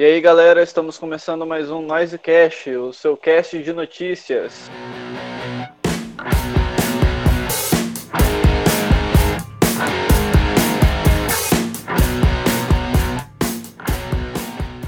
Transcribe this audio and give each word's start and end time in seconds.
E 0.00 0.02
aí, 0.02 0.18
galera, 0.18 0.62
estamos 0.62 0.96
começando 0.96 1.44
mais 1.44 1.70
um 1.70 1.82
Noisecast, 1.82 2.70
o 2.70 2.90
seu 2.90 3.18
cast 3.18 3.62
de 3.62 3.70
notícias. 3.70 4.70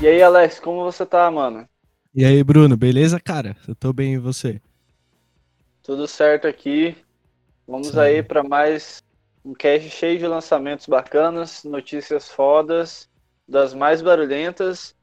E 0.00 0.06
aí, 0.06 0.22
Alex, 0.22 0.58
como 0.58 0.82
você 0.82 1.04
tá, 1.04 1.30
mano? 1.30 1.68
E 2.14 2.24
aí, 2.24 2.42
Bruno, 2.42 2.74
beleza, 2.74 3.20
cara? 3.20 3.54
Eu 3.68 3.74
tô 3.74 3.92
bem 3.92 4.14
e 4.14 4.18
você? 4.18 4.62
Tudo 5.82 6.08
certo 6.08 6.46
aqui. 6.46 6.96
Vamos 7.68 7.88
Sim. 7.88 8.00
aí 8.00 8.22
para 8.22 8.42
mais 8.42 9.02
um 9.44 9.52
cast 9.52 9.90
cheio 9.90 10.18
de 10.18 10.26
lançamentos 10.26 10.86
bacanas, 10.86 11.64
notícias 11.64 12.30
fodas, 12.30 13.10
das 13.46 13.74
mais 13.74 14.00
barulhentas. 14.00 14.96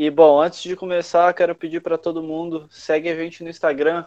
E 0.00 0.10
bom, 0.10 0.40
antes 0.40 0.62
de 0.62 0.76
começar, 0.76 1.34
quero 1.34 1.56
pedir 1.56 1.80
para 1.80 1.98
todo 1.98 2.22
mundo, 2.22 2.68
segue 2.70 3.08
a 3.08 3.16
gente 3.16 3.42
no 3.42 3.50
Instagram, 3.50 4.06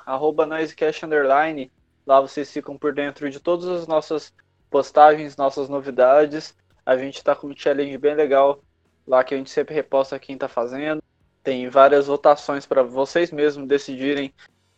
Underline. 1.03 1.69
Lá 2.07 2.21
vocês 2.21 2.49
ficam 2.49 2.77
por 2.77 2.93
dentro 2.93 3.29
de 3.29 3.41
todas 3.41 3.67
as 3.67 3.85
nossas 3.85 4.33
postagens, 4.69 5.35
nossas 5.35 5.67
novidades. 5.67 6.55
A 6.85 6.95
gente 6.95 7.17
está 7.17 7.35
com 7.35 7.47
um 7.47 7.53
challenge 7.53 7.97
bem 7.97 8.15
legal 8.15 8.63
lá 9.05 9.21
que 9.21 9.33
a 9.33 9.37
gente 9.37 9.49
sempre 9.49 9.75
reposta 9.75 10.17
quem 10.17 10.35
está 10.35 10.47
fazendo. 10.47 11.03
Tem 11.43 11.67
várias 11.67 12.07
votações 12.07 12.65
para 12.65 12.83
vocês 12.83 13.29
mesmos 13.29 13.67
decidirem 13.67 14.33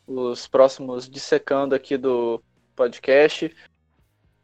os 0.07 0.48
próximos 0.48 1.07
dissecando 1.07 1.76
aqui 1.76 1.95
do 1.95 2.41
podcast. 2.76 3.55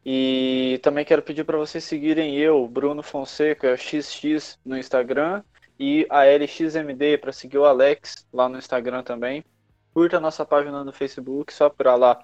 E 0.05 0.79
também 0.83 1.03
quero 1.03 1.23
pedir 1.23 1.45
para 1.45 1.57
vocês 1.57 1.83
seguirem 1.83 2.37
eu, 2.37 2.67
Bruno 2.67 3.01
Fonseca 3.01 3.75
XX 3.75 4.59
no 4.63 4.77
Instagram 4.77 5.41
e 5.79 6.05
a 6.09 6.25
LXMD 6.25 7.17
para 7.19 7.31
seguir 7.31 7.57
o 7.57 7.65
Alex 7.65 8.27
lá 8.33 8.49
no 8.49 8.57
Instagram 8.57 9.01
também. 9.01 9.43
Curta 9.93 10.17
a 10.17 10.19
nossa 10.19 10.45
página 10.45 10.83
no 10.83 10.91
Facebook, 10.91 11.53
só 11.53 11.69
para 11.69 11.95
lá 11.95 12.19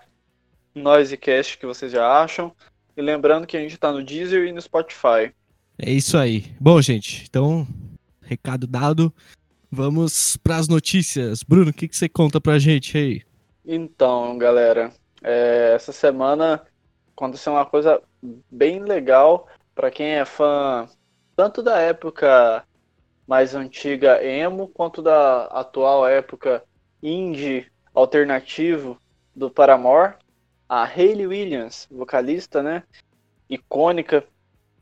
Noisecast 0.75 1.57
que 1.57 1.65
vocês 1.65 1.91
já 1.91 2.21
acham. 2.21 2.51
E 2.97 3.01
lembrando 3.01 3.47
que 3.47 3.55
a 3.55 3.61
gente 3.61 3.73
está 3.73 3.91
no 3.91 4.03
Deezer 4.03 4.45
e 4.45 4.51
no 4.51 4.61
Spotify. 4.61 5.33
É 5.77 5.89
isso 5.89 6.17
aí. 6.17 6.53
Bom, 6.59 6.81
gente, 6.81 7.25
então, 7.27 7.65
recado 8.21 8.67
dado. 8.67 9.13
Vamos 9.71 10.37
para 10.37 10.57
as 10.57 10.67
notícias. 10.67 11.43
Bruno, 11.43 11.71
o 11.71 11.73
que, 11.73 11.87
que 11.87 11.97
você 11.97 12.07
conta 12.07 12.39
pra 12.39 12.59
gente 12.59 12.97
aí? 12.97 13.21
Então, 13.65 14.37
galera, 14.37 14.93
é, 15.23 15.73
essa 15.75 15.91
semana 15.91 16.61
aconteceu 17.15 17.53
uma 17.53 17.65
coisa 17.65 18.01
bem 18.51 18.83
legal 18.83 19.47
para 19.73 19.91
quem 19.91 20.07
é 20.07 20.25
fã 20.25 20.87
tanto 21.35 21.61
da 21.61 21.79
época 21.79 22.63
mais 23.27 23.55
antiga 23.55 24.23
emo 24.23 24.67
quanto 24.67 25.01
da 25.01 25.45
atual 25.45 26.07
época 26.07 26.63
indie 27.01 27.67
alternativo 27.93 28.99
do 29.35 29.49
Paramore. 29.49 30.15
A 30.67 30.83
Hayley 30.83 31.27
Williams, 31.27 31.87
vocalista, 31.91 32.63
né, 32.63 32.83
icônica, 33.49 34.25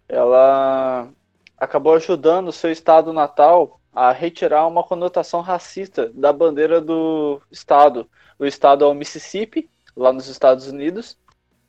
ela 0.07 1.09
acabou 1.57 1.95
ajudando 1.95 2.47
o 2.49 2.53
seu 2.53 2.71
estado 2.71 3.11
natal 3.11 3.79
a 3.93 4.11
retirar 4.11 4.65
uma 4.65 4.83
conotação 4.83 5.41
racista 5.41 6.09
da 6.13 6.33
bandeira 6.33 6.81
do 6.81 7.41
estado. 7.51 8.09
O 8.39 8.45
estado 8.45 8.83
é 8.83 8.87
o 8.87 8.93
Mississippi, 8.93 9.69
lá 9.95 10.11
nos 10.11 10.27
Estados 10.27 10.67
Unidos, 10.67 11.17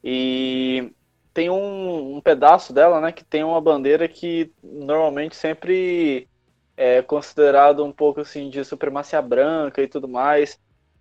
e 0.02 0.92
tem 1.34 1.50
um, 1.50 2.16
um, 2.16 2.20
pedaço 2.20 2.72
dela, 2.72 3.00
né, 3.00 3.12
que 3.12 3.24
tem 3.24 3.44
uma 3.44 3.60
bandeira 3.60 4.08
que 4.08 4.52
normalmente 4.62 5.36
sempre 5.36 6.28
é 6.76 7.02
considerado 7.02 7.84
um 7.84 7.92
pouco 7.92 8.20
assim 8.20 8.48
de 8.50 8.64
supremacia 8.64 9.20
branca 9.22 9.82
e 9.82 9.88
tudo 9.88 10.08
mais. 10.08 10.58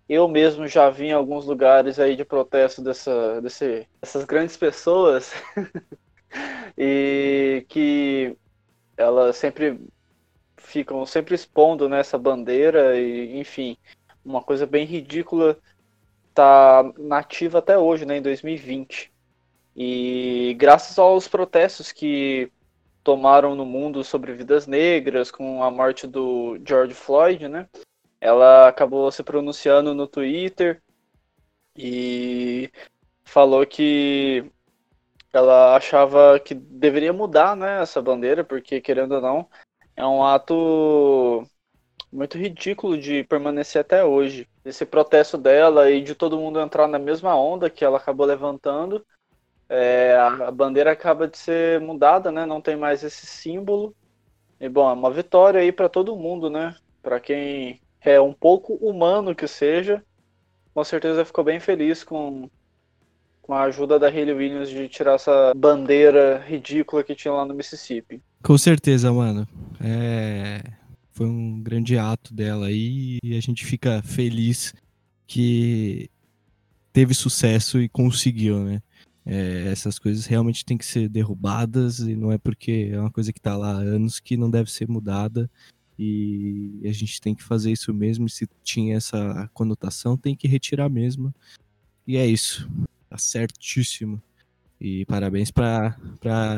Eu 0.08 0.28
mesmo 0.28 0.66
já 0.68 0.90
vi 0.90 1.06
em 1.06 1.12
alguns 1.12 1.46
lugares 1.46 1.98
aí 1.98 2.14
de 2.14 2.24
protesto 2.24 2.82
dessa, 2.82 3.40
desse, 3.40 3.88
dessas 4.00 4.24
grandes 4.24 4.56
pessoas 4.56 5.32
e 6.76 7.64
que 7.68 8.36
elas 8.96 9.36
sempre 9.36 9.80
ficam 10.56 11.04
sempre 11.06 11.34
expondo 11.34 11.88
nessa 11.88 12.16
né, 12.16 12.22
bandeira 12.22 12.98
e 12.98 13.38
enfim 13.38 13.76
uma 14.24 14.42
coisa 14.42 14.66
bem 14.66 14.86
ridícula 14.86 15.58
tá 16.32 16.82
nativa 16.98 17.58
até 17.58 17.78
hoje, 17.78 18.04
né, 18.04 18.16
em 18.16 18.22
2020. 18.22 19.12
E 19.76 20.54
graças 20.58 20.98
aos 20.98 21.28
protestos 21.28 21.92
que 21.92 22.50
tomaram 23.04 23.54
no 23.54 23.66
mundo 23.66 24.02
sobre 24.02 24.32
vidas 24.32 24.66
negras, 24.66 25.30
com 25.30 25.62
a 25.62 25.70
morte 25.70 26.06
do 26.06 26.58
George 26.66 26.94
Floyd, 26.94 27.46
né, 27.46 27.68
ela 28.20 28.66
acabou 28.66 29.12
se 29.12 29.22
pronunciando 29.22 29.94
no 29.94 30.08
Twitter 30.08 30.82
e 31.76 32.70
falou 33.22 33.66
que 33.66 34.50
ela 35.32 35.76
achava 35.76 36.40
que 36.40 36.54
deveria 36.54 37.12
mudar, 37.12 37.54
né, 37.54 37.82
essa 37.82 38.00
bandeira, 38.00 38.42
porque 38.42 38.80
querendo 38.80 39.16
ou 39.16 39.20
não, 39.20 39.48
é 39.94 40.06
um 40.06 40.24
ato 40.24 41.44
muito 42.10 42.38
ridículo 42.38 42.96
de 42.96 43.24
permanecer 43.24 43.80
até 43.80 44.04
hoje. 44.04 44.48
Esse 44.64 44.86
protesto 44.86 45.36
dela 45.36 45.90
e 45.90 46.00
de 46.00 46.14
todo 46.14 46.38
mundo 46.38 46.60
entrar 46.60 46.86
na 46.86 46.98
mesma 46.98 47.36
onda 47.36 47.68
que 47.68 47.84
ela 47.84 47.98
acabou 47.98 48.24
levantando, 48.24 49.04
é, 49.74 50.16
a 50.16 50.50
bandeira 50.50 50.92
acaba 50.92 51.26
de 51.26 51.36
ser 51.36 51.80
mudada, 51.80 52.30
né? 52.30 52.46
Não 52.46 52.60
tem 52.60 52.76
mais 52.76 53.02
esse 53.02 53.26
símbolo. 53.26 53.94
E 54.60 54.68
bom, 54.68 54.88
é 54.88 54.92
uma 54.92 55.10
vitória 55.10 55.60
aí 55.60 55.72
para 55.72 55.88
todo 55.88 56.16
mundo, 56.16 56.48
né? 56.48 56.74
Para 57.02 57.20
quem 57.20 57.80
é 58.00 58.20
um 58.20 58.32
pouco 58.32 58.74
humano 58.74 59.34
que 59.34 59.46
seja, 59.46 60.02
com 60.72 60.84
certeza 60.84 61.24
ficou 61.24 61.44
bem 61.44 61.60
feliz 61.60 62.04
com 62.04 62.48
com 63.42 63.52
a 63.52 63.64
ajuda 63.64 63.98
da 63.98 64.08
Hayley 64.08 64.34
Williams 64.34 64.70
de 64.70 64.88
tirar 64.88 65.16
essa 65.16 65.52
bandeira 65.54 66.42
ridícula 66.48 67.04
que 67.04 67.14
tinha 67.14 67.32
lá 67.32 67.44
no 67.44 67.52
Mississippi. 67.52 68.22
Com 68.42 68.56
certeza, 68.56 69.12
mano. 69.12 69.46
É... 69.82 70.62
Foi 71.12 71.26
um 71.26 71.62
grande 71.62 71.98
ato 71.98 72.32
dela 72.32 72.66
aí 72.66 73.18
e 73.22 73.36
a 73.36 73.40
gente 73.40 73.64
fica 73.66 74.02
feliz 74.02 74.72
que 75.26 76.08
teve 76.90 77.12
sucesso 77.12 77.80
e 77.80 77.88
conseguiu, 77.88 78.60
né? 78.60 78.82
É, 79.26 79.68
essas 79.68 79.98
coisas 79.98 80.26
realmente 80.26 80.64
têm 80.64 80.76
que 80.76 80.84
ser 80.84 81.08
derrubadas 81.08 82.00
e 82.00 82.14
não 82.14 82.30
é 82.30 82.36
porque 82.36 82.90
é 82.92 83.00
uma 83.00 83.10
coisa 83.10 83.32
que 83.32 83.38
está 83.38 83.56
lá 83.56 83.72
há 83.72 83.78
anos 83.78 84.20
que 84.20 84.36
não 84.36 84.50
deve 84.50 84.70
ser 84.70 84.88
mudada 84.88 85.50
e 85.98 86.80
a 86.84 86.92
gente 86.92 87.20
tem 87.20 87.34
que 87.34 87.42
fazer 87.42 87.72
isso 87.72 87.92
mesmo. 87.94 88.26
E 88.26 88.30
se 88.30 88.48
tinha 88.62 88.96
essa 88.96 89.48
conotação, 89.54 90.16
tem 90.16 90.36
que 90.36 90.48
retirar 90.48 90.88
mesmo. 90.88 91.34
E 92.06 92.16
é 92.16 92.26
isso. 92.26 92.68
Tá 93.08 93.16
certíssimo. 93.16 94.20
E 94.80 95.04
parabéns 95.06 95.50
para 95.50 95.96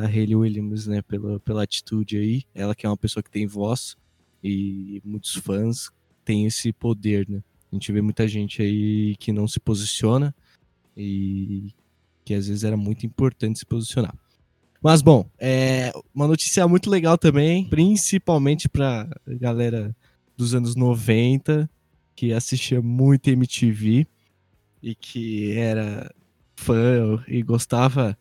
Hayley 0.04 0.34
Williams, 0.34 0.86
né, 0.86 1.02
pela, 1.02 1.38
pela 1.40 1.62
atitude 1.62 2.16
aí. 2.16 2.42
Ela 2.54 2.74
que 2.74 2.86
é 2.86 2.88
uma 2.88 2.96
pessoa 2.96 3.22
que 3.22 3.30
tem 3.30 3.46
voz 3.46 3.96
e 4.42 5.00
muitos 5.04 5.34
fãs 5.34 5.90
têm 6.24 6.46
esse 6.46 6.72
poder, 6.72 7.28
né? 7.28 7.42
A 7.70 7.74
gente 7.76 7.92
vê 7.92 8.00
muita 8.00 8.26
gente 8.26 8.62
aí 8.62 9.16
que 9.16 9.32
não 9.32 9.46
se 9.46 9.60
posiciona 9.60 10.34
e 10.96 11.74
que 12.26 12.34
às 12.34 12.48
vezes 12.48 12.64
era 12.64 12.76
muito 12.76 13.06
importante 13.06 13.60
se 13.60 13.64
posicionar. 13.64 14.12
Mas 14.82 15.00
bom, 15.00 15.24
é 15.38 15.92
uma 16.12 16.26
notícia 16.26 16.66
muito 16.66 16.90
legal 16.90 17.16
também, 17.16 17.64
principalmente 17.64 18.68
para 18.68 19.08
galera 19.26 19.94
dos 20.36 20.52
anos 20.52 20.74
90 20.74 21.70
que 22.16 22.32
assistia 22.32 22.82
muito 22.82 23.30
MTV 23.30 24.06
e 24.82 24.94
que 24.94 25.52
era 25.52 26.12
fã 26.56 27.22
e 27.28 27.42
gostava 27.42 28.18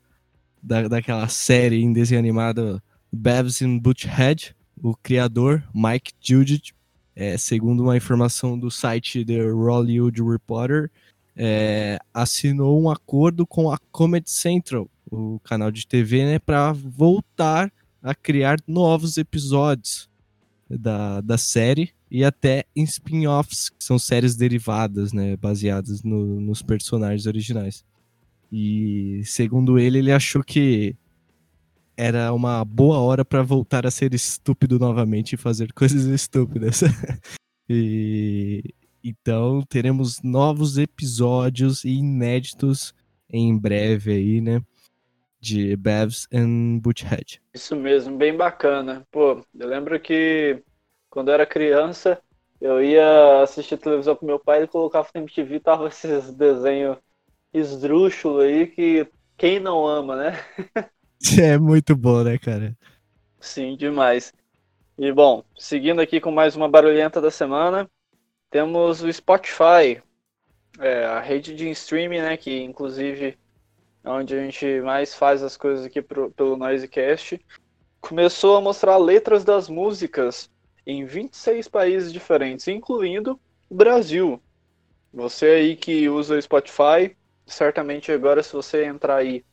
da, 0.61 0.87
daquela 0.87 1.27
série 1.27 1.81
em 1.81 1.91
desenho 1.91 2.19
animado 2.19 2.81
Babs 3.11 3.61
and 3.61 3.79
Butthead, 3.79 4.55
o 4.81 4.95
criador, 4.95 5.63
Mike 5.73 6.13
Judith, 6.21 6.73
é, 7.15 7.37
segundo 7.37 7.81
uma 7.81 7.97
informação 7.97 8.59
do 8.59 8.69
site 8.69 9.25
The 9.25 9.49
Hollywood 9.49 10.21
Reporter, 10.21 10.91
é, 11.35 11.99
assinou 12.13 12.81
um 12.81 12.89
acordo 12.89 13.45
com 13.45 13.71
a 13.71 13.77
Comedy 13.91 14.29
Central, 14.29 14.89
o 15.11 15.39
canal 15.39 15.71
de 15.71 15.85
TV, 15.85 16.25
né, 16.25 16.39
para 16.39 16.71
voltar 16.71 17.71
a 18.01 18.15
criar 18.15 18.57
novos 18.67 19.17
episódios 19.17 20.09
da, 20.69 21.21
da 21.21 21.37
série 21.37 21.91
e 22.09 22.23
até 22.23 22.65
em 22.75 22.83
spin-offs, 22.83 23.69
que 23.69 23.83
são 23.83 23.99
séries 23.99 24.35
derivadas, 24.35 25.11
né, 25.11 25.35
baseadas 25.35 26.03
no, 26.03 26.39
nos 26.39 26.61
personagens 26.61 27.25
originais. 27.25 27.83
E 28.51 29.21
segundo 29.25 29.77
ele, 29.77 29.97
ele 29.99 30.11
achou 30.11 30.43
que 30.43 30.95
era 31.97 32.31
uma 32.33 32.63
boa 32.63 32.99
hora 32.99 33.25
para 33.25 33.41
voltar 33.41 33.85
a 33.85 33.91
ser 33.91 34.13
estúpido 34.13 34.77
novamente 34.77 35.33
e 35.33 35.37
fazer 35.37 35.73
coisas 35.73 36.05
estúpidas. 36.05 36.81
e 37.69 38.63
então 39.05 39.63
teremos 39.69 40.21
novos 40.23 40.77
episódios 40.77 41.83
inéditos 41.85 42.93
em 43.29 43.57
breve 43.57 44.11
aí, 44.13 44.41
né? 44.41 44.61
De 45.41 45.75
Bevs 45.77 46.27
and 46.33 46.79
Butchhead. 46.79 47.41
Isso 47.53 47.75
mesmo, 47.75 48.17
bem 48.17 48.35
bacana. 48.35 49.05
Pô, 49.11 49.45
eu 49.57 49.67
lembro 49.67 49.99
que 49.99 50.63
Quando 51.09 51.29
eu 51.29 51.35
era 51.35 51.47
criança, 51.47 52.21
eu 52.61 52.83
ia 52.83 53.43
assistir 53.43 53.77
televisão 53.77 54.15
com 54.17 54.25
meu 54.27 54.39
pai, 54.39 54.59
ele 54.59 54.67
colocava 54.69 55.09
na 55.15 55.21
MTV, 55.21 55.61
tava 55.61 55.87
esses 55.89 56.33
desenhos 56.33 56.97
esdrúxulos 57.53 58.43
aí 58.45 58.67
que 58.67 59.09
quem 59.37 59.59
não 59.59 59.87
ama, 59.87 60.17
né? 60.17 60.33
É 61.39 61.57
muito 61.57 61.95
bom, 61.95 62.23
né, 62.23 62.37
cara? 62.37 62.77
Sim, 63.39 63.75
demais. 63.77 64.33
E 64.97 65.11
bom, 65.13 65.43
seguindo 65.57 66.01
aqui 66.01 66.21
com 66.21 66.31
mais 66.31 66.55
uma 66.55 66.69
barulhenta 66.69 67.21
da 67.21 67.31
semana, 67.31 67.89
temos 68.55 69.01
o 69.01 69.11
Spotify, 69.11 70.01
é, 70.79 71.03
a 71.03 71.19
rede 71.19 71.53
de 71.53 71.69
streaming, 71.71 72.19
né, 72.19 72.37
que 72.37 72.63
inclusive 72.63 73.37
é 74.01 74.09
onde 74.09 74.33
a 74.33 74.41
gente 74.41 74.79
mais 74.79 75.13
faz 75.13 75.43
as 75.43 75.57
coisas 75.57 75.85
aqui 75.85 76.01
pro, 76.01 76.31
pelo 76.31 76.55
Noisecast, 76.55 77.37
começou 77.99 78.55
a 78.55 78.61
mostrar 78.61 78.95
letras 78.95 79.43
das 79.43 79.67
músicas 79.67 80.49
em 80.87 81.03
26 81.03 81.67
países 81.67 82.13
diferentes, 82.13 82.65
incluindo 82.69 83.37
o 83.69 83.75
Brasil. 83.75 84.41
Você 85.11 85.47
aí 85.47 85.75
que 85.75 86.07
usa 86.07 86.37
o 86.37 86.41
Spotify, 86.41 87.13
certamente 87.45 88.09
agora 88.09 88.41
se 88.41 88.53
você 88.53 88.85
entrar 88.85 89.17
aí 89.17 89.43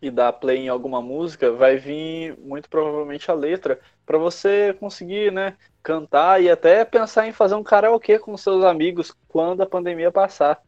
e 0.00 0.10
dar 0.10 0.32
play 0.32 0.60
em 0.60 0.68
alguma 0.70 1.02
música, 1.02 1.52
vai 1.52 1.76
vir 1.76 2.38
muito 2.38 2.70
provavelmente 2.70 3.30
a 3.30 3.34
letra 3.34 3.78
para 4.06 4.18
você 4.18 4.74
conseguir, 4.74 5.32
né, 5.32 5.56
cantar 5.82 6.42
e 6.42 6.50
até 6.50 6.84
pensar 6.84 7.26
em 7.26 7.32
fazer 7.32 7.54
um 7.54 7.62
karaokê 7.62 8.18
com 8.18 8.36
seus 8.36 8.64
amigos 8.64 9.14
quando 9.28 9.62
a 9.62 9.66
pandemia 9.66 10.10
passar. 10.10 10.60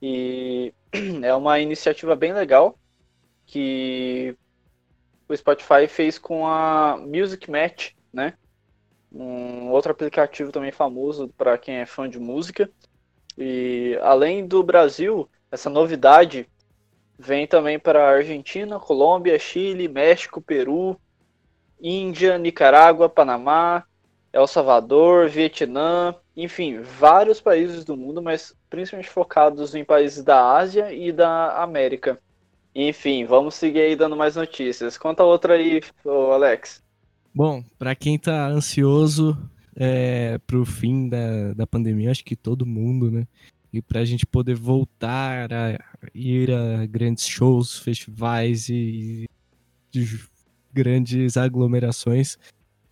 E 0.00 0.74
é 1.22 1.34
uma 1.34 1.58
iniciativa 1.60 2.16
bem 2.16 2.32
legal 2.32 2.78
que 3.46 4.36
o 5.28 5.36
Spotify 5.36 5.86
fez 5.88 6.18
com 6.18 6.46
a 6.46 6.96
Music 6.98 7.50
Match, 7.50 7.92
né? 8.12 8.34
Um 9.10 9.70
outro 9.70 9.92
aplicativo 9.92 10.50
também 10.50 10.72
famoso 10.72 11.28
para 11.36 11.58
quem 11.58 11.76
é 11.76 11.86
fã 11.86 12.08
de 12.08 12.18
música. 12.18 12.70
E 13.36 13.98
além 14.02 14.46
do 14.46 14.62
Brasil, 14.62 15.28
essa 15.50 15.68
novidade 15.70 16.48
vem 17.18 17.46
também 17.46 17.78
para 17.78 18.08
Argentina, 18.08 18.80
Colômbia, 18.80 19.38
Chile, 19.38 19.86
México, 19.86 20.40
Peru, 20.40 20.98
Índia, 21.82 22.38
Nicarágua, 22.38 23.08
Panamá, 23.08 23.84
El 24.32 24.46
Salvador, 24.46 25.28
Vietnã, 25.28 26.14
enfim, 26.36 26.80
vários 26.80 27.40
países 27.40 27.84
do 27.84 27.96
mundo, 27.96 28.22
mas 28.22 28.54
principalmente 28.70 29.10
focados 29.10 29.74
em 29.74 29.84
países 29.84 30.22
da 30.22 30.56
Ásia 30.56 30.92
e 30.92 31.10
da 31.10 31.60
América. 31.62 32.18
Enfim, 32.74 33.26
vamos 33.26 33.54
seguir 33.56 33.80
aí 33.80 33.96
dando 33.96 34.16
mais 34.16 34.36
notícias. 34.36 34.96
Conta 34.96 35.24
outra 35.24 35.54
aí, 35.54 35.82
Alex. 36.06 36.82
Bom, 37.34 37.62
para 37.78 37.94
quem 37.94 38.18
tá 38.18 38.46
ansioso 38.46 39.36
é, 39.76 40.38
pro 40.46 40.64
fim 40.64 41.08
da, 41.08 41.52
da 41.54 41.66
pandemia, 41.66 42.10
acho 42.10 42.24
que 42.24 42.36
todo 42.36 42.64
mundo, 42.64 43.10
né? 43.10 43.26
E 43.72 43.80
pra 43.82 44.04
gente 44.04 44.24
poder 44.26 44.54
voltar 44.54 45.52
a 45.52 45.78
ir 46.14 46.50
a 46.50 46.86
grandes 46.86 47.26
shows, 47.26 47.78
festivais 47.78 48.68
e, 48.68 49.26
e 49.94 50.06
grandes 50.72 51.36
aglomerações, 51.36 52.38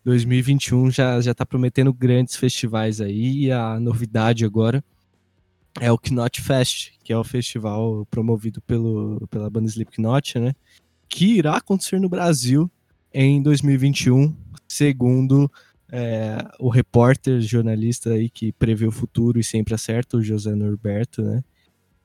2021 0.04 0.90
já, 0.90 1.20
já 1.20 1.34
tá 1.34 1.44
prometendo 1.44 1.92
grandes 1.92 2.36
festivais 2.36 3.00
aí, 3.00 3.46
e 3.46 3.52
a 3.52 3.78
novidade 3.78 4.44
agora 4.44 4.82
é 5.80 5.90
o 5.92 5.98
Knot 5.98 6.40
Fest, 6.40 6.92
que 7.04 7.12
é 7.12 7.16
o 7.16 7.24
festival 7.24 8.06
promovido 8.10 8.60
pelo, 8.62 9.26
pela 9.30 9.50
banda 9.50 9.68
Slipknot, 9.68 10.38
né? 10.38 10.54
Que 11.08 11.36
irá 11.38 11.56
acontecer 11.56 12.00
no 12.00 12.08
Brasil 12.08 12.70
em 13.12 13.42
2021, 13.42 14.34
segundo 14.66 15.50
é, 15.92 16.38
o 16.58 16.68
repórter, 16.68 17.40
jornalista 17.40 18.10
aí 18.10 18.30
que 18.30 18.52
prevê 18.52 18.86
o 18.86 18.92
futuro 18.92 19.38
e 19.38 19.44
sempre 19.44 19.74
acerta, 19.74 20.16
o 20.16 20.22
José 20.22 20.54
Norberto, 20.54 21.22
né? 21.22 21.42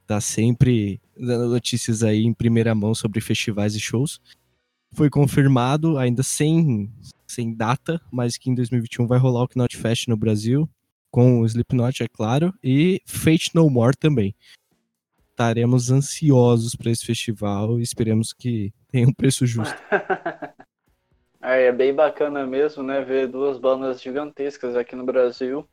Tá 0.05 0.21
sempre 0.21 0.99
dando 1.17 1.49
notícias 1.49 2.03
aí 2.03 2.23
em 2.23 2.33
primeira 2.33 2.75
mão 2.75 2.93
sobre 2.93 3.21
festivais 3.21 3.75
e 3.75 3.79
shows. 3.79 4.19
Foi 4.95 5.09
confirmado, 5.09 5.97
ainda 5.97 6.23
sem, 6.23 6.89
sem 7.27 7.53
data, 7.53 7.99
mas 8.09 8.37
que 8.37 8.49
em 8.49 8.55
2021 8.55 9.05
vai 9.05 9.19
rolar 9.19 9.43
o 9.43 9.47
Knot 9.47 9.75
Fest 9.75 10.07
no 10.07 10.15
Brasil, 10.15 10.69
com 11.11 11.41
o 11.41 11.45
Slipknot, 11.45 12.01
é 12.01 12.07
claro, 12.07 12.53
e 12.63 13.01
Fate 13.05 13.51
No 13.53 13.69
More 13.69 13.97
também. 13.97 14.33
Estaremos 15.31 15.91
ansiosos 15.91 16.75
para 16.75 16.91
esse 16.91 17.05
festival 17.05 17.77
e 17.77 17.83
esperemos 17.83 18.31
que 18.31 18.73
tenha 18.89 19.05
um 19.05 19.13
preço 19.13 19.45
justo. 19.45 19.75
é, 21.43 21.73
bem 21.73 21.93
bacana 21.93 22.47
mesmo, 22.47 22.81
né, 22.81 23.01
ver 23.01 23.27
duas 23.27 23.59
bandas 23.59 24.01
gigantescas 24.01 24.77
aqui 24.77 24.95
no 24.95 25.03
Brasil. 25.03 25.67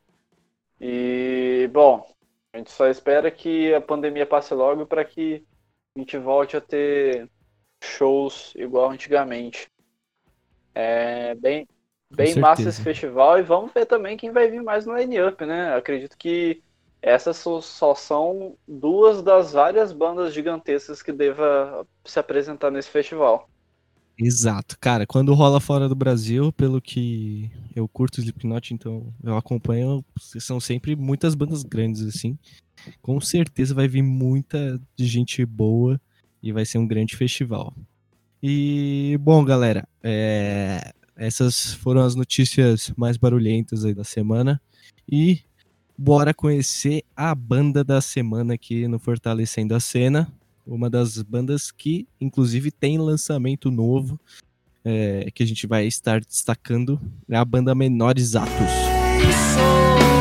E, 0.81 1.69
bom, 1.71 2.05
a 2.51 2.57
gente 2.57 2.71
só 2.71 2.89
espera 2.89 3.31
que 3.31 3.73
a 3.73 3.79
pandemia 3.79 4.25
passe 4.25 4.53
logo 4.53 4.85
para 4.85 5.05
que 5.05 5.45
a 5.95 5.99
gente 5.99 6.17
volte 6.17 6.57
a 6.57 6.61
ter 6.61 7.29
shows 7.83 8.53
igual 8.55 8.91
antigamente. 8.91 9.67
É 10.73 11.35
bem, 11.35 11.67
bem 12.09 12.35
massa 12.35 12.67
esse 12.69 12.81
festival 12.81 13.39
e 13.39 13.43
vamos 13.43 13.71
ver 13.73 13.85
também 13.85 14.17
quem 14.17 14.31
vai 14.31 14.49
vir 14.49 14.61
mais 14.61 14.85
no 14.85 14.97
line-up, 14.97 15.45
né? 15.45 15.75
Acredito 15.75 16.17
que 16.17 16.61
essas 17.01 17.37
só 17.37 17.93
são 17.93 18.55
duas 18.67 19.21
das 19.21 19.51
várias 19.51 19.91
bandas 19.91 20.33
gigantescas 20.33 21.01
que 21.01 21.11
deva 21.11 21.85
se 22.05 22.17
apresentar 22.17 22.71
nesse 22.71 22.89
festival. 22.89 23.49
Exato, 24.17 24.77
cara, 24.79 25.07
quando 25.07 25.33
rola 25.33 25.59
fora 25.59 25.89
do 25.89 25.95
Brasil, 25.95 26.53
pelo 26.53 26.79
que 26.79 27.51
eu 27.75 27.87
curto 27.87 28.19
Slipknot, 28.19 28.73
então 28.73 29.11
eu 29.23 29.35
acompanho, 29.35 30.05
são 30.17 30.59
sempre 30.59 30.95
muitas 30.95 31.33
bandas 31.33 31.63
grandes 31.63 32.03
assim. 32.03 32.37
Com 33.01 33.19
certeza 33.19 33.73
vai 33.73 33.87
vir 33.87 34.03
muita 34.03 34.79
gente 34.97 35.43
boa 35.45 35.99
e 36.43 36.51
vai 36.51 36.65
ser 36.65 36.77
um 36.77 36.85
grande 36.85 37.15
festival. 37.15 37.73
E, 38.41 39.17
bom, 39.21 39.45
galera, 39.45 39.87
é, 40.03 40.91
essas 41.15 41.73
foram 41.75 42.01
as 42.01 42.13
notícias 42.13 42.91
mais 42.97 43.15
barulhentas 43.15 43.85
aí 43.85 43.93
da 43.93 44.03
semana. 44.03 44.61
E 45.09 45.39
bora 45.97 46.33
conhecer 46.33 47.03
a 47.15 47.33
banda 47.33 47.83
da 47.83 48.01
semana 48.01 48.55
aqui 48.55 48.85
no 48.85 48.99
Fortalecendo 48.99 49.73
a 49.73 49.79
Cena. 49.79 50.31
Uma 50.67 50.89
das 50.89 51.21
bandas 51.21 51.71
que, 51.71 52.05
inclusive, 52.19 52.69
tem 52.69 52.97
lançamento 52.97 53.71
novo 53.71 54.19
é, 54.83 55.29
que 55.33 55.43
a 55.43 55.47
gente 55.47 55.65
vai 55.65 55.85
estar 55.87 56.19
destacando. 56.19 56.99
É 57.29 57.37
a 57.37 57.45
banda 57.45 57.73
Menores 57.73 58.35
Atos. 58.35 60.12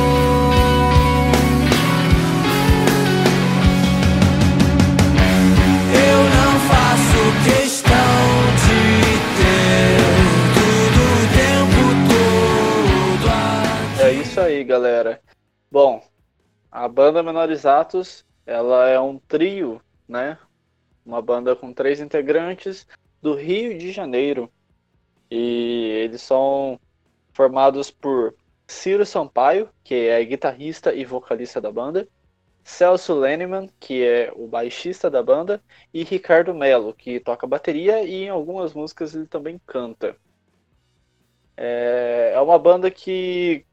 Aí, 14.63 14.65
galera. 14.65 15.21
Bom, 15.71 16.05
a 16.71 16.87
banda 16.87 17.23
Menores 17.23 17.65
Atos, 17.65 18.25
ela 18.47 18.89
é 18.89 18.99
um 19.01 19.19
trio, 19.19 19.81
né? 20.07 20.39
Uma 21.05 21.21
banda 21.21 21.57
com 21.57 21.73
três 21.73 22.01
integrantes 22.01 22.87
do 23.21 23.35
Rio 23.35 23.77
de 23.77 23.91
Janeiro. 23.91 24.51
E 25.31 26.03
eles 26.05 26.23
são 26.23 26.79
formados 27.33 27.91
por 27.91 28.35
Ciro 28.67 29.05
Sampaio, 29.07 29.69
que 29.83 29.95
é 29.95 30.25
guitarrista 30.25 30.95
e 30.95 31.05
vocalista 31.05 31.61
da 31.61 31.73
banda, 31.73 32.07
Celso 32.65 33.15
Lenneman, 33.15 33.69
que 33.81 34.05
é 34.05 34.33
o 34.35 34.47
baixista 34.47 35.11
da 35.11 35.23
banda, 35.23 35.63
e 35.93 36.05
Ricardo 36.05 36.55
Melo, 36.55 36.95
que 36.95 37.19
toca 37.21 37.47
bateria 37.47 38.03
e 38.03 38.25
em 38.25 38.29
algumas 38.29 38.73
músicas 38.73 39.15
ele 39.15 39.27
também 39.27 39.61
canta. 39.67 40.17
É, 41.57 42.33
é 42.35 42.41
uma 42.41 42.59
banda 42.59 42.91
que 42.91 43.65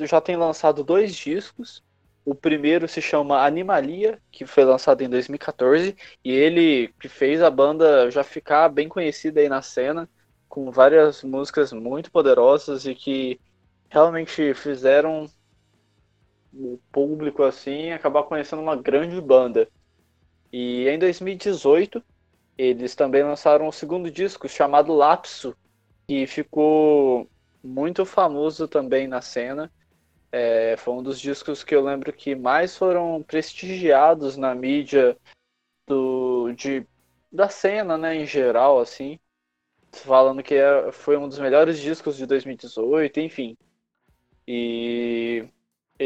já 0.00 0.20
tem 0.20 0.36
lançado 0.36 0.82
dois 0.82 1.14
discos. 1.14 1.82
O 2.24 2.34
primeiro 2.34 2.88
se 2.88 3.02
chama 3.02 3.44
Animalia, 3.44 4.18
que 4.32 4.46
foi 4.46 4.64
lançado 4.64 5.02
em 5.02 5.08
2014, 5.08 5.94
e 6.24 6.32
ele 6.32 6.88
que 6.98 7.08
fez 7.08 7.42
a 7.42 7.50
banda 7.50 8.10
já 8.10 8.24
ficar 8.24 8.68
bem 8.70 8.88
conhecida 8.88 9.40
aí 9.40 9.48
na 9.48 9.60
cena, 9.60 10.08
com 10.48 10.70
várias 10.70 11.22
músicas 11.22 11.72
muito 11.72 12.10
poderosas 12.10 12.86
e 12.86 12.94
que 12.94 13.38
realmente 13.90 14.54
fizeram 14.54 15.30
o 16.56 16.78
público 16.92 17.42
assim 17.42 17.90
acabar 17.90 18.22
conhecendo 18.24 18.62
uma 18.62 18.76
grande 18.76 19.20
banda. 19.20 19.68
E 20.52 20.88
em 20.88 20.98
2018 20.98 22.02
eles 22.56 22.94
também 22.94 23.22
lançaram 23.22 23.66
o 23.66 23.72
segundo 23.72 24.10
disco 24.10 24.48
chamado 24.48 24.94
Lapso, 24.94 25.56
que 26.06 26.26
ficou 26.26 27.28
muito 27.62 28.04
famoso 28.06 28.68
também 28.68 29.08
na 29.08 29.20
cena. 29.20 29.70
É, 30.30 30.76
foi 30.76 30.94
um 30.94 31.02
dos 31.02 31.20
discos 31.20 31.64
que 31.64 31.74
eu 31.74 31.82
lembro 31.82 32.12
que 32.12 32.34
mais 32.34 32.76
foram 32.76 33.22
prestigiados 33.22 34.36
na 34.36 34.54
mídia 34.54 35.16
do, 35.86 36.52
de, 36.52 36.86
da 37.30 37.48
cena, 37.48 37.96
né, 37.96 38.16
em 38.16 38.26
geral, 38.26 38.80
assim. 38.80 39.18
Falando 39.92 40.42
que 40.42 40.54
é, 40.54 40.90
foi 40.92 41.16
um 41.16 41.28
dos 41.28 41.38
melhores 41.38 41.78
discos 41.78 42.16
de 42.16 42.26
2018, 42.26 43.20
enfim. 43.20 43.56
E 44.46 45.48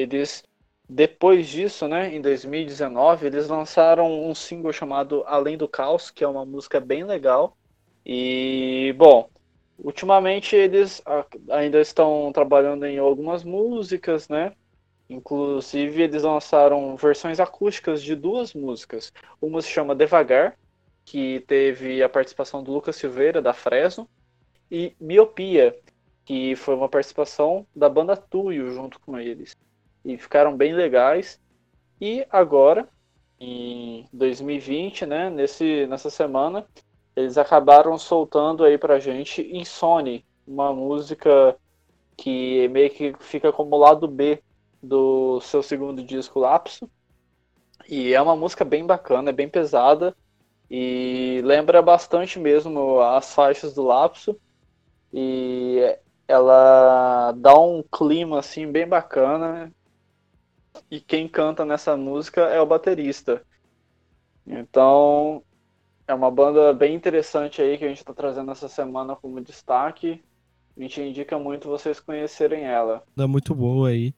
eles, 0.00 0.42
depois 0.88 1.46
disso, 1.48 1.86
né, 1.88 2.14
em 2.14 2.20
2019, 2.20 3.26
eles 3.26 3.48
lançaram 3.48 4.28
um 4.28 4.34
single 4.34 4.72
chamado 4.72 5.22
Além 5.26 5.56
do 5.56 5.68
Caos, 5.68 6.10
que 6.10 6.24
é 6.24 6.28
uma 6.28 6.44
música 6.44 6.80
bem 6.80 7.04
legal. 7.04 7.56
E, 8.04 8.94
bom, 8.96 9.28
ultimamente 9.78 10.56
eles 10.56 11.02
ainda 11.50 11.80
estão 11.80 12.30
trabalhando 12.32 12.86
em 12.86 12.98
algumas 12.98 13.44
músicas, 13.44 14.28
né? 14.28 14.52
Inclusive, 15.10 16.02
eles 16.02 16.22
lançaram 16.22 16.96
versões 16.96 17.40
acústicas 17.40 18.02
de 18.02 18.14
duas 18.14 18.52
músicas. 18.52 19.12
Uma 19.40 19.62
se 19.62 19.68
chama 19.68 19.94
Devagar, 19.94 20.56
que 21.04 21.40
teve 21.46 22.02
a 22.02 22.08
participação 22.08 22.62
do 22.62 22.72
Lucas 22.72 22.96
Silveira, 22.96 23.40
da 23.40 23.54
Fresno, 23.54 24.08
e 24.70 24.94
Miopia, 25.00 25.74
que 26.26 26.54
foi 26.56 26.74
uma 26.74 26.90
participação 26.90 27.66
da 27.74 27.88
banda 27.88 28.14
Tuyo 28.14 28.70
junto 28.70 29.00
com 29.00 29.18
eles. 29.18 29.56
E 30.08 30.16
ficaram 30.16 30.56
bem 30.56 30.72
legais. 30.72 31.38
E 32.00 32.26
agora, 32.30 32.88
em 33.38 34.08
2020, 34.10 35.04
né, 35.04 35.28
nesse, 35.28 35.86
nessa 35.86 36.08
semana, 36.08 36.66
eles 37.14 37.36
acabaram 37.36 37.98
soltando 37.98 38.64
aí 38.64 38.78
pra 38.78 38.98
gente 38.98 39.42
Insone, 39.54 40.24
uma 40.46 40.72
música 40.72 41.54
que 42.16 42.66
meio 42.68 42.88
que 42.88 43.12
fica 43.20 43.52
como 43.52 43.76
lado 43.76 44.08
B 44.08 44.42
do 44.82 45.42
seu 45.42 45.62
segundo 45.62 46.02
disco 46.02 46.40
Lapso. 46.40 46.88
E 47.86 48.14
é 48.14 48.22
uma 48.22 48.34
música 48.34 48.64
bem 48.64 48.86
bacana, 48.86 49.28
é 49.28 49.32
bem 49.32 49.48
pesada 49.48 50.16
e 50.70 51.42
lembra 51.44 51.82
bastante 51.82 52.38
mesmo 52.38 52.98
as 53.02 53.34
faixas 53.34 53.74
do 53.74 53.82
Lapso. 53.82 54.40
E 55.12 55.98
ela 56.26 57.32
dá 57.32 57.58
um 57.58 57.82
clima 57.82 58.38
assim 58.38 58.70
bem 58.70 58.86
bacana. 58.88 59.70
E 60.90 61.00
quem 61.00 61.28
canta 61.28 61.64
nessa 61.64 61.96
música 61.96 62.42
é 62.42 62.60
o 62.60 62.66
baterista. 62.66 63.42
Então, 64.46 65.42
é 66.06 66.14
uma 66.14 66.30
banda 66.30 66.72
bem 66.72 66.94
interessante 66.94 67.60
aí 67.60 67.76
que 67.76 67.84
a 67.84 67.88
gente 67.88 67.98
está 67.98 68.14
trazendo 68.14 68.50
essa 68.50 68.68
semana 68.68 69.14
como 69.14 69.40
destaque. 69.40 70.22
A 70.76 70.80
gente 70.80 71.00
indica 71.00 71.38
muito 71.38 71.68
vocês 71.68 72.00
conhecerem 72.00 72.64
ela. 72.64 73.02
Dá 73.16 73.26
muito 73.26 73.54
boa 73.54 73.88
aí 73.90 74.14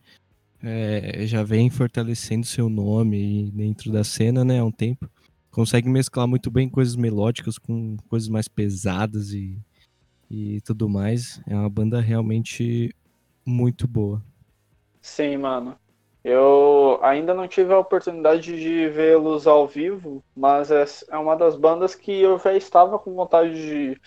é, 0.62 1.26
já 1.26 1.43
vem 1.43 1.71
fortalecendo 1.71 2.47
seu 2.47 2.69
nome 2.69 3.50
dentro 3.52 3.90
da 3.90 4.05
cena, 4.05 4.45
né, 4.45 4.61
há 4.61 4.64
um 4.64 4.71
tempo. 4.71 5.09
Consegue 5.50 5.88
mesclar 5.88 6.29
muito 6.29 6.50
bem 6.50 6.69
coisas 6.69 6.95
melódicas 6.95 7.59
com 7.59 7.97
coisas 8.09 8.29
mais 8.29 8.47
pesadas 8.47 9.33
e, 9.33 9.59
e 10.31 10.61
tudo 10.61 10.88
mais. 10.88 11.43
É 11.47 11.55
uma 11.55 11.69
banda 11.69 12.00
realmente 12.00 12.95
muito 13.45 13.88
boa. 13.88 14.23
Sim, 15.00 15.38
mano. 15.38 15.76
Eu 16.23 16.99
ainda 17.03 17.33
não 17.33 17.49
tive 17.49 17.73
a 17.73 17.79
oportunidade 17.79 18.55
de 18.59 18.89
vê-los 18.89 19.47
ao 19.47 19.67
vivo, 19.67 20.23
mas 20.37 20.71
é, 20.71 20.85
é 21.11 21.17
uma 21.17 21.35
das 21.35 21.57
bandas 21.57 21.95
que 21.95 22.12
eu 22.12 22.39
já 22.39 22.55
estava 22.55 22.99
com 22.99 23.15
vontade 23.15 23.55
de, 23.55 24.00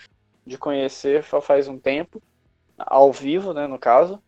de 0.46 0.58
conhecer 0.58 1.24
faz 1.24 1.68
um 1.68 1.80
tempo, 1.80 2.22
ao 2.78 3.12
vivo, 3.12 3.54
né, 3.54 3.66
no 3.66 3.80
caso. 3.80 4.22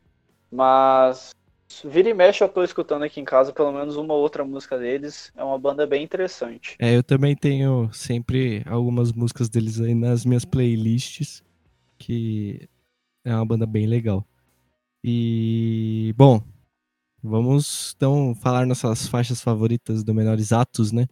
Mas 0.51 1.35
Vira 1.83 2.09
e 2.09 2.13
mexe 2.13 2.43
eu 2.43 2.47
tô 2.47 2.63
escutando 2.63 3.03
aqui 3.03 3.19
em 3.19 3.25
casa 3.25 3.51
pelo 3.51 3.71
menos 3.71 3.97
uma 3.97 4.13
outra 4.13 4.45
música 4.45 4.77
deles. 4.77 5.31
É 5.35 5.43
uma 5.43 5.57
banda 5.57 5.85
bem 5.85 6.03
interessante. 6.03 6.75
É, 6.79 6.95
eu 6.95 7.03
também 7.03 7.35
tenho 7.35 7.91
sempre 7.91 8.63
algumas 8.67 9.11
músicas 9.11 9.49
deles 9.49 9.81
aí 9.81 9.93
nas 9.93 10.25
minhas 10.25 10.45
playlists, 10.45 11.43
que 11.97 12.69
é 13.23 13.33
uma 13.33 13.45
banda 13.45 13.65
bem 13.65 13.87
legal. 13.87 14.25
E, 15.03 16.13
bom, 16.15 16.41
vamos 17.25 17.93
então 17.95 18.35
falar 18.35 18.65
nossas 18.65 19.07
faixas 19.07 19.41
favoritas 19.41 20.03
do 20.03 20.13
Menores 20.13 20.51
Atos, 20.51 20.91
né? 20.91 21.07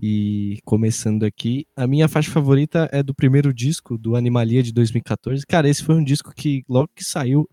E 0.00 0.58
começando 0.64 1.24
aqui, 1.24 1.66
a 1.74 1.86
minha 1.86 2.08
faixa 2.08 2.30
favorita 2.30 2.88
é 2.92 3.02
do 3.02 3.14
primeiro 3.14 3.52
disco, 3.52 3.98
do 3.98 4.14
Animalia 4.14 4.62
de 4.62 4.72
2014. 4.72 5.44
Cara, 5.46 5.68
esse 5.68 5.82
foi 5.82 5.94
um 5.94 6.04
disco 6.04 6.32
que 6.34 6.64
logo 6.68 6.90
que 6.94 7.04
saiu 7.04 7.48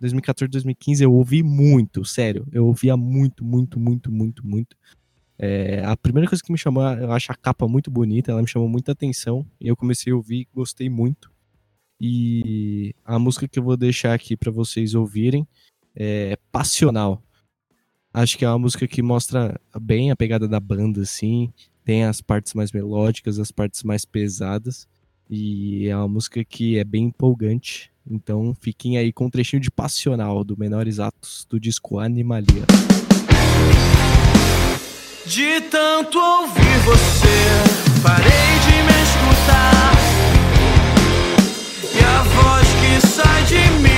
2014, 0.00 0.50
2015 0.50 1.04
eu 1.04 1.12
ouvi 1.12 1.42
muito, 1.42 2.04
sério. 2.04 2.46
Eu 2.52 2.66
ouvia 2.66 2.96
muito, 2.96 3.44
muito, 3.44 3.78
muito, 3.78 4.10
muito, 4.10 4.46
muito. 4.46 4.76
É, 5.38 5.82
a 5.84 5.96
primeira 5.96 6.28
coisa 6.28 6.42
que 6.42 6.52
me 6.52 6.58
chamou, 6.58 6.82
eu 6.82 7.12
acho 7.12 7.32
a 7.32 7.34
capa 7.34 7.66
muito 7.68 7.90
bonita, 7.90 8.30
ela 8.30 8.42
me 8.42 8.48
chamou 8.48 8.68
muita 8.68 8.92
atenção. 8.92 9.46
E 9.60 9.68
eu 9.68 9.76
comecei 9.76 10.12
a 10.12 10.16
ouvir, 10.16 10.48
gostei 10.54 10.88
muito. 10.88 11.30
E 12.00 12.94
a 13.04 13.18
música 13.18 13.46
que 13.46 13.58
eu 13.58 13.62
vou 13.62 13.76
deixar 13.76 14.14
aqui 14.14 14.36
para 14.36 14.50
vocês 14.50 14.94
ouvirem 14.94 15.46
é 15.94 16.38
Passional. 16.50 17.22
Acho 18.12 18.36
que 18.36 18.44
é 18.44 18.48
uma 18.48 18.58
música 18.58 18.88
que 18.88 19.02
mostra 19.02 19.58
bem 19.80 20.10
a 20.10 20.16
pegada 20.16 20.48
da 20.48 20.58
banda, 20.58 21.02
assim. 21.02 21.52
Tem 21.84 22.04
as 22.04 22.20
partes 22.20 22.54
mais 22.54 22.72
melódicas, 22.72 23.38
as 23.38 23.52
partes 23.52 23.84
mais 23.84 24.04
pesadas. 24.04 24.88
E 25.28 25.86
é 25.86 25.96
uma 25.96 26.08
música 26.08 26.44
que 26.44 26.76
é 26.76 26.82
bem 26.82 27.04
empolgante. 27.04 27.90
Então 28.10 28.52
fiquem 28.60 28.98
aí 28.98 29.12
com 29.12 29.26
um 29.26 29.30
trechinho 29.30 29.62
de 29.62 29.70
Passional 29.70 30.42
do 30.42 30.58
Menores 30.58 30.98
Atos 30.98 31.46
do 31.48 31.60
disco 31.60 32.00
Animalia. 32.00 32.64
De 35.24 35.60
tanto 35.70 36.18
ouvir 36.18 36.78
você, 36.84 38.02
parei 38.02 38.58
de 38.64 38.82
me 38.82 39.02
escutar. 39.04 39.92
E 41.94 42.04
a 42.04 42.22
voz 42.24 42.66
que 42.80 43.06
sai 43.06 43.44
de 43.44 43.80
mim 43.80 43.89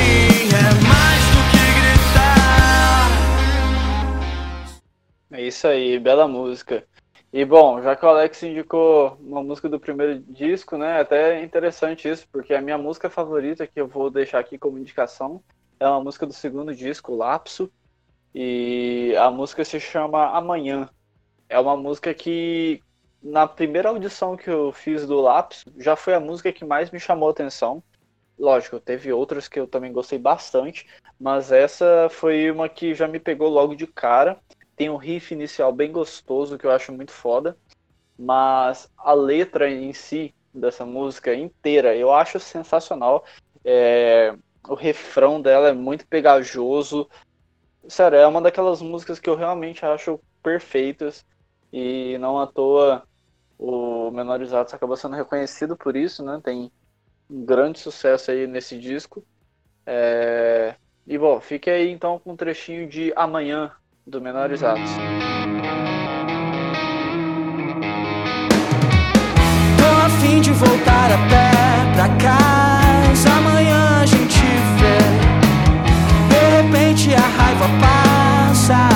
É 5.33 5.41
isso 5.41 5.67
aí, 5.67 5.99
bela 5.99 6.29
música. 6.29 6.87
E 7.33 7.43
bom, 7.43 7.81
já 7.81 7.97
que 7.97 8.05
o 8.05 8.09
Alex 8.09 8.43
indicou 8.43 9.17
uma 9.19 9.43
música 9.43 9.67
do 9.67 9.81
primeiro 9.81 10.21
disco, 10.21 10.77
né? 10.77 11.01
Até 11.01 11.39
é 11.39 11.43
interessante 11.43 12.07
isso, 12.07 12.29
porque 12.31 12.53
a 12.53 12.61
minha 12.61 12.77
música 12.77 13.09
favorita 13.09 13.67
que 13.67 13.81
eu 13.81 13.89
vou 13.89 14.11
deixar 14.11 14.39
aqui 14.39 14.59
como 14.59 14.79
indicação 14.79 15.43
é 15.81 15.89
uma 15.89 16.05
música 16.05 16.27
do 16.27 16.35
segundo 16.35 16.75
disco, 16.75 17.17
Lapso. 17.17 17.73
E 18.35 19.15
a 19.19 19.31
música 19.31 19.65
se 19.65 19.81
chama 19.81 20.37
Amanhã. 20.37 20.91
É 21.49 21.59
uma 21.59 21.79
música 21.79 22.13
que 22.13 22.83
na 23.23 23.47
primeira 23.47 23.89
audição 23.89 24.37
que 24.37 24.51
eu 24.51 24.71
fiz 24.71 25.07
do 25.07 25.19
Lapso, 25.19 25.65
já 25.79 25.97
foi 25.97 26.13
a 26.13 26.21
música 26.21 26.53
que 26.53 26.65
mais 26.65 26.91
me 26.91 27.01
chamou 27.01 27.29
a 27.29 27.33
atenção. 27.33 27.83
Lógico, 28.39 28.79
teve 28.79 29.11
outras 29.11 29.49
que 29.49 29.59
eu 29.59 29.67
também 29.67 29.93
gostei 29.93 30.19
bastante, 30.19 30.87
mas 31.19 31.51
essa 31.51 32.09
foi 32.11 32.51
uma 32.51 32.69
que 32.69 32.95
já 32.95 33.09
me 33.09 33.19
pegou 33.19 33.49
logo 33.49 33.75
de 33.75 33.87
cara 33.87 34.39
tem 34.83 34.91
um 34.91 34.97
riff 34.97 35.33
inicial 35.33 35.73
bem 35.73 35.93
gostoso 35.93 36.59
que 36.59 36.67
eu 36.67 36.73
acho 36.73 36.93
muito 36.93 37.13
foda, 37.13 37.57
mas 38.19 38.91
a 38.99 39.13
letra 39.13 39.71
em 39.71 39.93
si 39.93 40.35
dessa 40.53 40.85
música 40.85 41.33
inteira 41.33 41.95
eu 41.95 42.13
acho 42.13 42.41
sensacional. 42.41 43.25
É, 43.65 44.35
o 44.69 44.75
refrão 44.75 45.41
dela 45.41 45.69
é 45.69 45.73
muito 45.73 46.05
pegajoso. 46.09 47.09
Sério, 47.89 48.19
é 48.19 48.27
uma 48.27 48.43
daquelas 48.43 48.83
músicas 48.83 49.21
que 49.21 49.31
eu 49.31 49.37
realmente 49.37 49.87
acho 49.87 50.19
perfeitas 50.43 51.25
e 51.73 52.19
não 52.19 52.41
à 52.41 52.47
toa 52.49 53.05
o 53.57 54.11
Menores 54.11 54.53
Atos 54.53 54.75
acabou 54.75 54.97
sendo 54.97 55.15
reconhecido 55.15 55.77
por 55.77 55.95
isso, 55.95 56.25
né? 56.25 56.41
Tem 56.43 56.73
um 57.31 57.45
grande 57.45 57.79
sucesso 57.79 58.33
aí 58.33 58.49
nesse 58.49 58.77
disco. 58.77 59.25
É... 59.87 60.75
E 61.07 61.17
bom, 61.17 61.41
fique 61.41 61.71
aí 61.71 61.89
então 61.89 62.19
com 62.19 62.33
um 62.33 62.37
trechinho 62.37 62.89
de 62.89 63.13
Amanhã, 63.15 63.73
do 64.07 64.21
Menores 64.21 64.63
Atos. 64.63 64.91
Tô 69.79 69.85
a 69.85 70.11
fim 70.21 70.41
de 70.41 70.51
voltar 70.53 71.13
a 71.13 71.19
pé 71.29 71.95
pra 71.95 72.09
casa. 72.17 73.31
Amanhã 73.31 74.01
a 74.01 74.07
gente 74.07 74.39
vê. 74.81 74.99
De 76.29 76.63
repente 76.63 77.15
a 77.15 77.21
raiva 77.21 77.67
passa. 77.81 78.89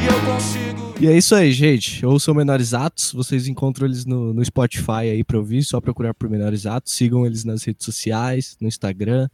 E 0.00 0.06
eu 0.06 0.32
consigo. 0.32 0.94
E 1.00 1.08
é 1.08 1.16
isso 1.16 1.34
aí, 1.34 1.52
gente. 1.52 2.04
Ouçam 2.04 2.34
Menores 2.34 2.72
Atos. 2.72 3.12
Vocês 3.12 3.46
encontram 3.48 3.86
eles 3.86 4.06
no, 4.06 4.32
no 4.32 4.44
Spotify 4.44 5.10
aí 5.10 5.22
pra 5.22 5.38
ouvir. 5.38 5.62
Só 5.62 5.80
procurar 5.80 6.14
por 6.14 6.30
Menores 6.30 6.64
Atos. 6.64 6.94
Sigam 6.94 7.26
eles 7.26 7.44
nas 7.44 7.64
redes 7.64 7.84
sociais, 7.84 8.56
no 8.60 8.66
Instagram, 8.66 9.28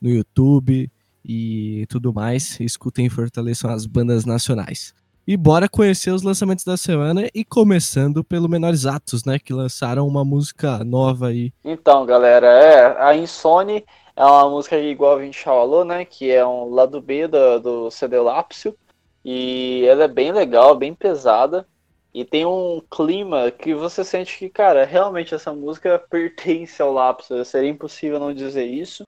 no 0.00 0.10
YouTube 0.10 0.90
e 1.24 1.86
tudo 1.88 2.12
mais. 2.12 2.58
Escutem 2.60 3.06
e 3.06 3.10
fortaleçam 3.10 3.70
as 3.70 3.86
bandas 3.86 4.24
nacionais. 4.24 4.94
E 5.26 5.36
bora 5.36 5.68
conhecer 5.68 6.10
os 6.10 6.22
lançamentos 6.22 6.64
da 6.64 6.76
semana 6.76 7.28
e 7.32 7.44
começando 7.44 8.24
pelo 8.24 8.48
Menores 8.48 8.86
Atos, 8.86 9.24
né? 9.24 9.38
Que 9.38 9.52
lançaram 9.52 10.06
uma 10.06 10.24
música 10.24 10.82
nova 10.82 11.28
aí. 11.28 11.52
Então, 11.64 12.04
galera, 12.04 12.46
é, 12.48 13.00
a 13.00 13.16
Insone 13.16 13.84
é 14.16 14.24
uma 14.24 14.50
música 14.50 14.76
igual 14.78 15.18
a 15.18 15.24
gente 15.24 15.38
falou, 15.38 15.84
né? 15.84 16.04
Que 16.04 16.32
é 16.32 16.44
um 16.44 16.70
lado 16.70 17.00
B 17.00 17.28
do, 17.28 17.60
do 17.60 17.90
CD 17.90 18.18
Lápsio. 18.18 18.76
E 19.24 19.84
ela 19.86 20.04
é 20.04 20.08
bem 20.08 20.32
legal, 20.32 20.74
bem 20.74 20.92
pesada. 20.92 21.64
E 22.12 22.24
tem 22.24 22.44
um 22.44 22.82
clima 22.90 23.50
que 23.52 23.74
você 23.74 24.04
sente 24.04 24.36
que, 24.36 24.50
cara, 24.50 24.84
realmente 24.84 25.34
essa 25.34 25.52
música 25.52 25.98
pertence 26.10 26.82
ao 26.82 26.92
Lápsio. 26.92 27.44
Seria 27.44 27.70
impossível 27.70 28.18
não 28.18 28.34
dizer 28.34 28.66
isso. 28.66 29.04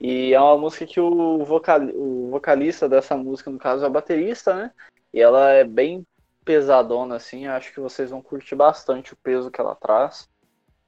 E 0.00 0.32
é 0.32 0.40
uma 0.40 0.56
música 0.56 0.86
que 0.86 1.00
o, 1.00 1.44
vocal, 1.44 1.80
o 1.92 2.30
vocalista 2.30 2.88
dessa 2.88 3.16
música, 3.16 3.50
no 3.50 3.58
caso, 3.58 3.84
é 3.84 3.88
o 3.88 3.90
baterista, 3.90 4.54
né? 4.54 4.70
E 5.12 5.20
ela 5.20 5.50
é 5.50 5.64
bem 5.64 6.06
pesadona, 6.44 7.16
assim. 7.16 7.48
Acho 7.48 7.74
que 7.74 7.80
vocês 7.80 8.10
vão 8.10 8.22
curtir 8.22 8.54
bastante 8.54 9.12
o 9.12 9.16
peso 9.16 9.50
que 9.50 9.60
ela 9.60 9.74
traz. 9.74 10.28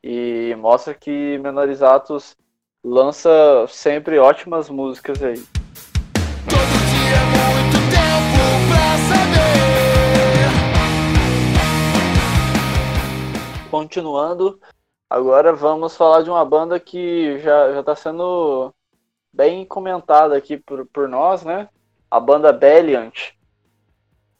E 0.02 0.54
mostra 0.58 0.94
que 0.94 1.38
Menorizatos 1.38 2.36
lança 2.84 3.30
sempre 3.68 4.16
ótimas 4.18 4.70
músicas 4.70 5.20
aí. 5.22 5.44
Todo 6.48 6.72
dia 6.88 7.16
é 7.16 7.24
muito 7.34 7.76
tempo 7.90 8.40
pra 8.70 8.96
saber. 9.10 9.40
Continuando, 13.70 14.60
agora 15.10 15.52
vamos 15.52 15.96
falar 15.96 16.22
de 16.22 16.30
uma 16.30 16.44
banda 16.44 16.78
que 16.78 17.38
já, 17.40 17.72
já 17.72 17.82
tá 17.82 17.96
sendo 17.96 18.72
bem 19.32 19.64
comentada 19.64 20.36
aqui 20.36 20.56
por, 20.56 20.86
por 20.86 21.08
nós, 21.08 21.44
né? 21.44 21.68
A 22.10 22.18
banda 22.18 22.52
Belliant, 22.52 23.32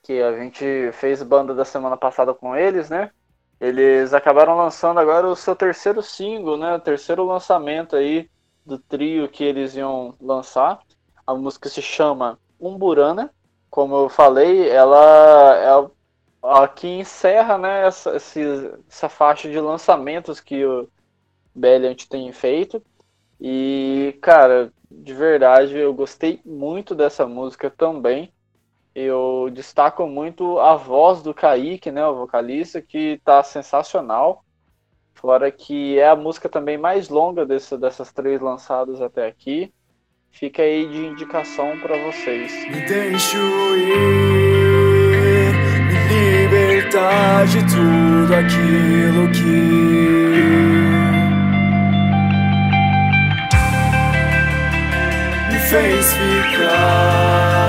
que 0.03 0.21
a 0.21 0.37
gente 0.39 0.91
fez 0.93 1.23
banda 1.23 1.55
da 1.55 1.65
semana 1.65 1.97
passada 1.97 2.35
com 2.35 2.57
eles, 2.57 2.91
né? 2.91 3.11
Eles 3.61 4.15
acabaram 4.15 4.57
lançando 4.57 4.99
agora 4.99 5.29
o 5.29 5.37
seu 5.37 5.55
terceiro 5.55 6.03
single, 6.03 6.57
né? 6.57 6.75
O 6.75 6.81
terceiro 6.81 7.25
lançamento 7.25 7.95
aí 7.95 8.29
do 8.65 8.79
trio 8.79 9.29
que 9.29 9.45
eles 9.45 9.77
iam 9.77 10.15
lançar. 10.21 10.81
A 11.27 11.35
música 11.35 11.69
se 11.69 11.83
chama 11.83 12.39
Umburana. 12.59 13.33
Como 13.69 13.95
eu 13.97 14.09
falei, 14.09 14.69
ela 14.69 15.57
é 15.57 15.91
a 16.43 16.67
que 16.67 16.89
encerra 16.89 17.59
né, 17.59 17.87
essa, 17.87 18.17
essa 18.17 19.09
faixa 19.09 19.49
de 19.49 19.61
lançamentos 19.61 20.41
que 20.41 20.65
o 20.65 20.89
Belliant 21.55 22.07
tem 22.09 22.33
feito. 22.33 22.83
E, 23.41 24.19
cara, 24.21 24.71
de 24.91 25.15
verdade, 25.15 25.79
eu 25.79 25.95
gostei 25.95 26.41
muito 26.45 26.95
dessa 26.95 27.27
música 27.27 27.71
também. 27.71 28.33
Eu 28.95 29.49
destaco 29.53 30.07
muito 30.07 30.59
a 30.59 30.75
voz 30.75 31.23
do 31.23 31.33
Kaique, 31.33 31.91
né, 31.91 32.05
o 32.07 32.17
vocalista, 32.17 32.83
que 32.83 33.21
tá 33.25 33.43
sensacional. 33.43 34.45
Fora 35.15 35.51
que 35.51 35.99
é 35.99 36.09
a 36.09 36.17
música 36.17 36.49
também 36.49 36.77
mais 36.77 37.09
longa 37.09 37.47
desse, 37.47 37.77
dessas 37.79 38.13
três 38.13 38.41
lançadas 38.41 39.01
até 39.01 39.27
aqui. 39.27 39.73
Fica 40.31 40.63
aí 40.63 40.87
de 40.87 41.07
indicação 41.07 41.79
para 41.79 41.97
vocês. 42.05 42.53
Me 42.71 42.81
deixo 42.87 43.37
ir, 43.77 43.97
me 45.89 46.47
libertar 46.47 47.47
de 47.47 47.61
tudo 47.67 48.35
aquilo 48.35 49.31
que 49.33 49.90
fez 55.71 56.13
ficar. 56.15 57.61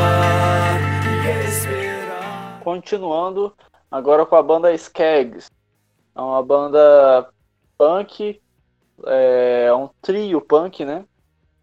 Continuando, 2.63 3.55
agora 3.91 4.25
com 4.25 4.35
a 4.35 4.41
banda 4.41 4.73
Skags. 4.73 5.51
É 6.15 6.19
uma 6.19 6.41
banda 6.41 7.29
punk, 7.77 8.41
é 9.05 9.71
um 9.71 9.87
trio 10.01 10.41
punk, 10.41 10.83
né? 10.83 11.05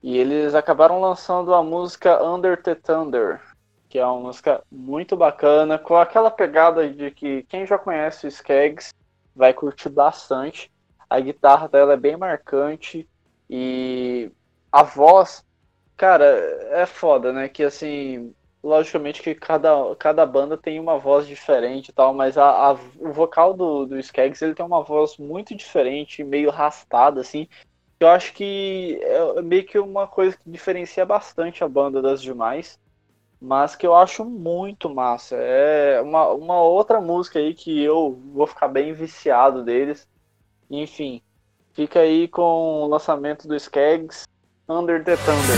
E 0.00 0.16
eles 0.16 0.54
acabaram 0.54 1.00
lançando 1.00 1.52
a 1.52 1.62
música 1.62 2.22
Under 2.22 2.62
the 2.62 2.76
Thunder, 2.76 3.40
que 3.88 3.98
é 3.98 4.06
uma 4.06 4.20
música 4.20 4.62
muito 4.70 5.16
bacana, 5.16 5.76
com 5.76 5.96
aquela 5.96 6.30
pegada 6.30 6.88
de 6.88 7.10
que 7.10 7.42
quem 7.48 7.66
já 7.66 7.76
conhece 7.76 8.26
o 8.26 8.28
Skags 8.28 8.94
vai 9.34 9.52
curtir 9.52 9.88
bastante. 9.88 10.70
A 11.10 11.18
guitarra 11.18 11.68
dela 11.68 11.94
é 11.94 11.96
bem 11.96 12.16
marcante 12.16 13.08
e 13.50 14.30
a 14.70 14.84
voz, 14.84 15.44
cara, 15.98 16.24
é 16.70 16.86
foda, 16.86 17.32
né? 17.32 17.48
Que 17.48 17.64
assim, 17.64 18.32
logicamente 18.62 19.20
que 19.20 19.34
cada, 19.34 19.94
cada 19.96 20.24
banda 20.24 20.56
tem 20.56 20.80
uma 20.80 20.98
voz 20.98 21.26
diferente 21.26 21.88
e 21.88 21.92
tal, 21.92 22.14
mas 22.14 22.38
a, 22.38 22.70
a, 22.70 22.72
o 22.72 23.12
vocal 23.12 23.52
do, 23.52 23.84
do 23.84 23.98
Skeggs, 23.98 24.42
ele 24.42 24.54
tem 24.54 24.64
uma 24.64 24.82
voz 24.82 25.18
muito 25.18 25.54
diferente, 25.54 26.24
meio 26.24 26.50
arrastada, 26.50 27.20
assim. 27.20 27.48
Eu 28.00 28.08
acho 28.08 28.32
que 28.32 29.00
é 29.02 29.42
meio 29.42 29.66
que 29.66 29.78
uma 29.78 30.06
coisa 30.06 30.36
que 30.36 30.48
diferencia 30.50 31.04
bastante 31.04 31.64
a 31.64 31.68
banda 31.68 32.00
das 32.00 32.22
demais, 32.22 32.78
mas 33.40 33.74
que 33.74 33.86
eu 33.86 33.94
acho 33.94 34.24
muito 34.24 34.88
massa. 34.88 35.36
É 35.36 36.00
uma, 36.00 36.28
uma 36.30 36.62
outra 36.62 37.00
música 37.00 37.40
aí 37.40 37.54
que 37.54 37.82
eu 37.82 38.12
vou 38.32 38.46
ficar 38.46 38.68
bem 38.68 38.92
viciado 38.92 39.64
deles. 39.64 40.06
Enfim, 40.70 41.22
fica 41.72 42.00
aí 42.00 42.28
com 42.28 42.82
o 42.84 42.86
lançamento 42.88 43.48
do 43.48 43.56
Skeggs, 43.56 44.28
Under 44.70 45.02
the 45.02 45.16
Thunder. 45.16 45.56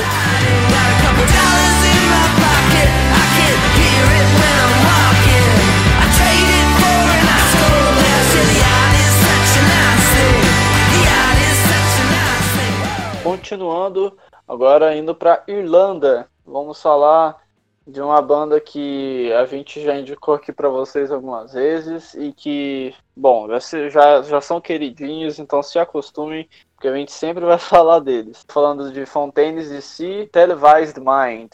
Continuando, 13.25 14.17
agora 14.47 14.95
indo 14.95 15.13
para 15.13 15.43
Irlanda, 15.49 16.29
vamos 16.47 16.81
falar 16.81 17.37
de 17.85 18.01
uma 18.01 18.23
banda 18.23 18.61
que 18.61 19.33
a 19.33 19.45
gente 19.45 19.83
já 19.83 19.99
indicou 19.99 20.35
aqui 20.35 20.53
para 20.53 20.69
vocês 20.69 21.11
algumas 21.11 21.53
vezes 21.53 22.15
e 22.15 22.33
que, 22.33 22.95
bom, 23.17 23.49
já, 23.91 24.23
já 24.23 24.41
são 24.41 24.61
queridinhos, 24.61 25.41
então 25.41 25.63
se 25.65 25.81
acostumem, 25.81 26.49
porque 26.81 26.89
a 26.89 26.97
gente 26.97 27.13
sempre 27.13 27.45
vai 27.45 27.59
falar 27.61 27.99
deles. 27.99 28.43
Falando 28.49 28.91
de 28.91 29.05
Fontaines 29.05 29.69
DC, 29.69 30.31
Televised 30.33 30.97
Mind. 30.99 31.53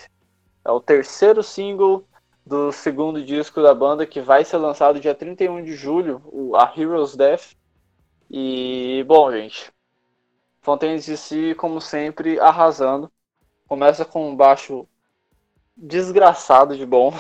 É 0.65 0.71
o 0.71 0.81
terceiro 0.81 1.43
single 1.43 2.07
do 2.47 2.71
segundo 2.71 3.25
disco 3.25 3.61
da 3.61 3.75
banda 3.75 4.07
que 4.07 4.21
vai 4.21 4.45
ser 4.45 4.59
lançado 4.59 5.01
dia 5.01 5.17
31 5.17 5.65
de 5.65 5.75
julho, 5.75 6.23
A 6.55 6.73
Hero's 6.77 7.17
Death. 7.17 7.57
E, 8.31 9.05
bom, 9.09 9.33
gente, 9.33 9.73
Fontaines 10.63 11.07
DC, 11.07 11.57
como 11.57 11.81
sempre, 11.81 12.39
arrasando. 12.39 13.11
Começa 13.67 14.05
com 14.05 14.31
um 14.31 14.37
baixo 14.37 14.87
desgraçado 15.77 16.77
de 16.77 16.87
bom. 16.87 17.13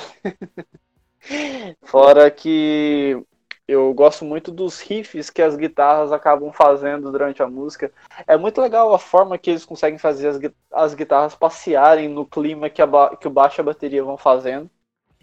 Fora 1.82 2.30
que 2.30 3.20
eu 3.68 3.92
gosto 3.92 4.24
muito 4.24 4.52
dos 4.52 4.80
riffs 4.80 5.28
que 5.28 5.42
as 5.42 5.56
guitarras 5.56 6.12
acabam 6.12 6.52
fazendo 6.52 7.10
durante 7.10 7.42
a 7.42 7.48
música. 7.48 7.92
É 8.26 8.36
muito 8.36 8.60
legal 8.60 8.94
a 8.94 8.98
forma 8.98 9.36
que 9.36 9.50
eles 9.50 9.64
conseguem 9.64 9.98
fazer 9.98 10.28
as, 10.28 10.38
as 10.72 10.94
guitarras 10.94 11.34
passearem 11.34 12.08
no 12.08 12.24
clima 12.24 12.70
que, 12.70 12.80
a, 12.80 13.16
que 13.16 13.26
o 13.26 13.30
baixo 13.30 13.60
e 13.60 13.62
a 13.62 13.64
bateria 13.64 14.04
vão 14.04 14.16
fazendo. 14.16 14.70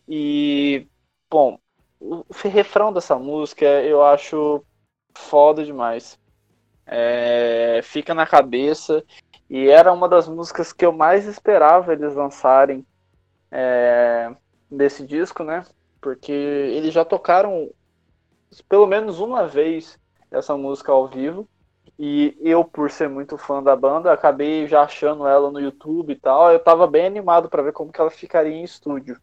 E, 0.07 0.87
bom, 1.29 1.57
o 2.01 2.25
refrão 2.43 2.91
dessa 2.91 3.17
música 3.17 3.65
eu 3.65 4.03
acho 4.03 4.63
foda 5.15 5.63
demais. 5.63 6.19
É, 6.85 7.79
fica 7.81 8.13
na 8.13 8.27
cabeça. 8.27 9.05
E 9.49 9.69
era 9.69 9.93
uma 9.93 10.09
das 10.09 10.27
músicas 10.27 10.73
que 10.73 10.85
eu 10.85 10.91
mais 10.91 11.25
esperava 11.25 11.93
eles 11.93 12.13
lançarem 12.13 12.85
é, 13.49 14.35
desse 14.69 15.05
disco, 15.05 15.43
né? 15.45 15.63
Porque 16.01 16.31
eles 16.31 16.93
já 16.93 17.05
tocaram 17.05 17.69
pelo 18.61 18.87
menos 18.87 19.19
uma 19.19 19.47
vez 19.47 19.99
essa 20.31 20.55
música 20.55 20.91
ao 20.91 21.07
vivo. 21.07 21.47
E 21.99 22.35
eu, 22.41 22.63
por 22.63 22.89
ser 22.89 23.07
muito 23.07 23.37
fã 23.37 23.61
da 23.61 23.75
banda, 23.75 24.11
acabei 24.11 24.67
já 24.67 24.81
achando 24.81 25.27
ela 25.27 25.51
no 25.51 25.59
YouTube 25.59 26.11
e 26.11 26.15
tal. 26.15 26.51
Eu 26.51 26.59
tava 26.59 26.87
bem 26.87 27.05
animado 27.05 27.49
para 27.49 27.61
ver 27.61 27.71
como 27.71 27.91
que 27.91 28.01
ela 28.01 28.09
ficaria 28.09 28.53
em 28.53 28.63
estúdio 28.63 29.19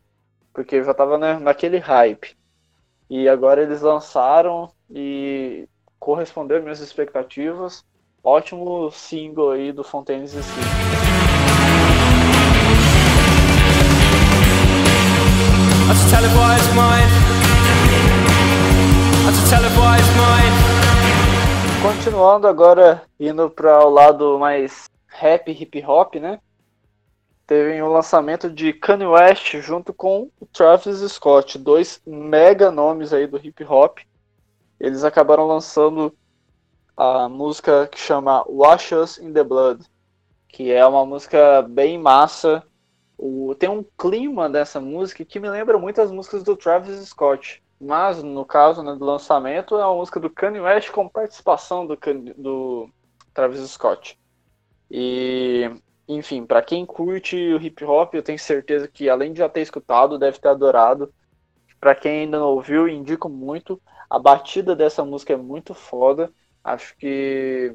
porque 0.53 0.77
eu 0.77 0.85
já 0.85 0.95
tava 0.95 1.19
né, 1.19 1.39
naquele 1.39 1.79
hype. 1.79 2.37
E 3.09 3.29
agora 3.29 3.63
eles 3.63 3.81
lançaram 3.81 4.71
e 4.89 5.69
corresponderam 5.99 6.63
minhas 6.63 6.81
expectativas. 6.81 7.85
Ótimo 8.23 8.91
single 8.91 9.51
aí 9.53 9.73
do 9.73 9.83
Fontaines 9.83 10.33
DC. 10.33 10.51
Continuando 21.83 22.47
agora, 22.47 23.03
indo 23.19 23.51
para 23.51 23.85
o 23.85 23.91
lado 23.91 24.39
mais 24.39 24.85
rap, 25.09 25.51
hip 25.51 25.85
hop, 25.87 26.17
né? 26.17 26.39
teve 27.51 27.83
o 27.83 27.93
lançamento 27.93 28.49
de 28.49 28.73
Kanye 28.73 29.07
West 29.07 29.57
junto 29.57 29.93
com 29.93 30.31
o 30.39 30.47
Travis 30.47 31.01
Scott, 31.11 31.59
dois 31.59 32.01
mega 32.07 32.71
nomes 32.71 33.13
aí 33.13 33.27
do 33.27 33.45
hip 33.45 33.65
hop. 33.65 33.99
Eles 34.79 35.03
acabaram 35.03 35.49
lançando 35.49 36.17
a 36.97 37.29
música 37.29 37.89
que 37.89 37.99
chama 37.99 38.45
Wash 38.49 38.93
Us 38.93 39.19
in 39.19 39.33
the 39.33 39.43
Blood, 39.43 39.85
que 40.47 40.71
é 40.71 40.87
uma 40.87 41.05
música 41.05 41.61
bem 41.63 41.99
massa. 41.99 42.63
O, 43.19 43.53
tem 43.59 43.69
um 43.69 43.85
clima 43.99 44.49
dessa 44.49 44.81
música 44.81 45.25
que 45.25 45.41
me 45.41 45.51
lembra 45.51 45.77
muito 45.77 46.01
as 46.01 46.13
músicas 46.13 46.45
do 46.45 46.55
Travis 46.57 47.05
Scott. 47.09 47.61
Mas, 47.81 48.23
no 48.23 48.45
caso 48.45 48.83
né, 48.83 48.95
do 48.95 49.05
lançamento, 49.05 49.77
é 49.77 49.87
uma 49.87 49.97
música 49.97 50.21
do 50.21 50.29
Kanye 50.29 50.61
West 50.61 50.91
com 50.91 51.09
participação 51.09 51.87
do, 51.87 51.99
do 52.37 52.91
Travis 53.33 53.61
Scott. 53.71 54.19
E 54.91 55.71
enfim, 56.07 56.45
para 56.45 56.61
quem 56.61 56.85
curte 56.85 57.37
o 57.37 57.63
hip 57.63 57.85
hop, 57.85 58.15
eu 58.15 58.23
tenho 58.23 58.39
certeza 58.39 58.89
que 58.89 59.09
além 59.09 59.33
de 59.33 59.39
já 59.39 59.49
ter 59.49 59.61
escutado, 59.61 60.19
deve 60.19 60.41
ter 60.41 60.49
adorado. 60.49 61.15
Para 61.81 61.95
quem 61.95 62.23
ainda 62.23 62.39
não 62.39 62.49
ouviu, 62.49 62.89
indico 62.89 63.29
muito. 63.29 63.81
A 64.09 64.19
batida 64.19 64.75
dessa 64.75 65.05
música 65.05 65.33
é 65.33 65.37
muito 65.37 65.73
foda. 65.73 66.33
Acho 66.65 66.97
que 66.97 67.75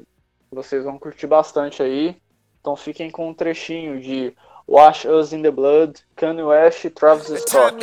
vocês 0.50 0.84
vão 0.84 0.98
curtir 0.98 1.26
bastante 1.26 1.82
aí. 1.82 2.20
Então 2.60 2.76
fiquem 2.76 3.10
com 3.10 3.30
um 3.30 3.34
trechinho 3.34 4.00
de 4.00 4.36
Wash 4.68 5.04
Us 5.04 5.32
in 5.32 5.42
the 5.42 5.50
Blood, 5.50 6.00
Kanye 6.16 6.42
West 6.42 6.84
e 6.84 6.90
Travis 6.90 7.26
Scott. 7.26 7.76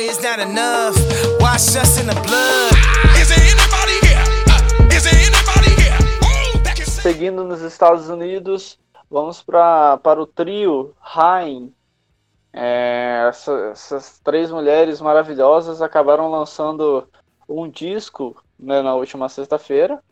Seguindo 7.02 7.44
nos 7.44 7.62
Estados 7.62 8.08
Unidos, 8.08 8.78
vamos 9.10 9.42
pra, 9.42 9.96
para 9.98 10.20
o 10.20 10.26
trio 10.26 10.94
Rain. 11.00 11.72
É, 12.52 13.26
essa, 13.28 13.52
essas 13.72 14.18
três 14.20 14.50
mulheres 14.50 15.00
maravilhosas 15.00 15.82
acabaram 15.82 16.30
lançando 16.30 17.08
um 17.48 17.68
disco 17.68 18.36
né, 18.58 18.82
na 18.82 18.94
última 18.94 19.28
sexta-feira. 19.28 20.02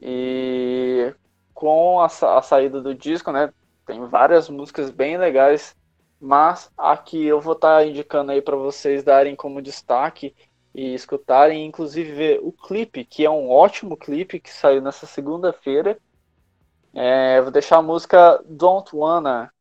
E 0.00 1.14
com 1.54 2.00
a, 2.00 2.06
a, 2.06 2.42
saída 2.42 2.80
do 2.80 2.94
disco, 2.94 3.30
né, 3.30 3.52
tem 3.86 4.04
várias 4.06 4.48
músicas 4.48 4.90
bem 4.90 5.16
legais, 5.16 5.76
mas 6.20 6.70
aqui 6.76 7.24
eu 7.24 7.40
vou 7.40 7.54
estar 7.54 7.78
tá 7.78 7.86
indicando 7.86 8.32
aí 8.32 8.42
para 8.42 8.56
vocês 8.56 9.02
darem 9.02 9.34
como 9.34 9.62
destaque 9.62 10.34
e 10.74 10.94
escutarem, 10.94 11.66
inclusive 11.66 12.12
ver 12.12 12.40
o 12.42 12.52
clipe, 12.52 13.04
que 13.04 13.24
é 13.24 13.30
um 13.30 13.50
ótimo 13.50 13.96
clipe 13.96 14.38
que 14.38 14.52
saiu 14.52 14.82
nessa 14.82 15.06
segunda-feira. 15.06 15.98
É, 16.92 17.40
vou 17.40 17.50
deixar 17.50 17.78
a 17.78 17.82
música 17.82 18.42
Don't 18.44 18.94
Wanna, 18.94 19.52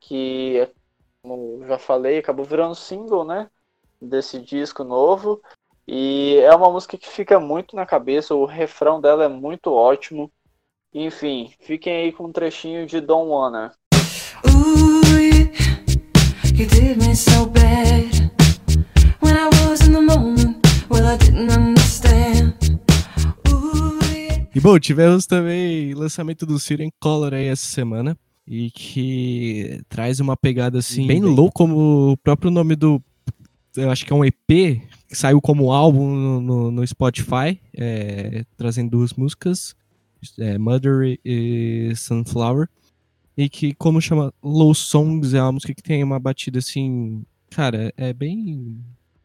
que, 0.00 0.68
como 1.22 1.64
já 1.66 1.78
falei, 1.78 2.18
acabou 2.18 2.44
virando 2.44 2.74
single, 2.74 3.24
né? 3.24 3.50
Desse 4.00 4.38
disco 4.38 4.82
novo. 4.82 5.40
E 5.86 6.36
é 6.38 6.54
uma 6.54 6.70
música 6.70 6.96
que 6.96 7.08
fica 7.08 7.40
muito 7.40 7.74
na 7.74 7.86
cabeça, 7.86 8.34
o 8.34 8.44
refrão 8.44 9.00
dela 9.00 9.24
é 9.24 9.28
muito 9.28 9.72
ótimo. 9.72 10.30
Enfim, 10.92 11.52
fiquem 11.60 11.96
aí 11.96 12.12
com 12.12 12.24
um 12.24 12.32
trechinho 12.32 12.86
de 12.86 13.00
Don't 13.00 13.28
Wanna. 13.28 13.72
Ooh, 14.46 14.99
E 24.54 24.60
bom, 24.60 24.78
tivemos 24.78 25.24
também 25.24 25.94
lançamento 25.94 26.44
do 26.44 26.58
Siren 26.58 26.90
Color 27.00 27.32
aí 27.32 27.46
essa 27.46 27.66
semana. 27.66 28.14
E 28.46 28.70
que 28.72 29.80
traz 29.88 30.20
uma 30.20 30.36
pegada 30.36 30.80
assim, 30.80 31.06
bem 31.06 31.22
louco, 31.22 31.54
como 31.54 32.10
o 32.12 32.16
próprio 32.18 32.50
nome 32.50 32.76
do. 32.76 33.02
Eu 33.74 33.90
acho 33.90 34.04
que 34.04 34.12
é 34.12 34.16
um 34.16 34.24
EP, 34.24 34.36
que 34.46 34.82
saiu 35.12 35.40
como 35.40 35.72
álbum 35.72 36.14
no, 36.14 36.40
no, 36.42 36.70
no 36.72 36.86
Spotify, 36.86 37.58
é, 37.74 38.44
trazendo 38.58 38.90
duas 38.90 39.14
músicas, 39.14 39.74
é, 40.38 40.58
Mother 40.58 41.18
e 41.24 41.94
Sunflower. 41.96 42.68
E 43.36 43.48
que, 43.48 43.74
como 43.74 44.00
chama 44.00 44.32
Low 44.42 44.74
Songs, 44.74 45.34
é 45.34 45.42
uma 45.42 45.52
música 45.52 45.74
que 45.74 45.82
tem 45.82 46.02
uma 46.02 46.18
batida 46.18 46.58
assim. 46.58 47.24
Cara, 47.50 47.92
é 47.96 48.12
bem 48.12 48.78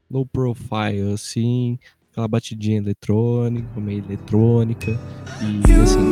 low 0.09 0.25
profile, 0.25 1.13
assim 1.13 1.77
aquela 2.15 2.29
batidinha 2.29 2.77
eletrônica, 2.77 3.67
meio 3.77 4.01
eletrônica. 4.05 4.97
E 5.41 5.81
assim. 5.81 6.09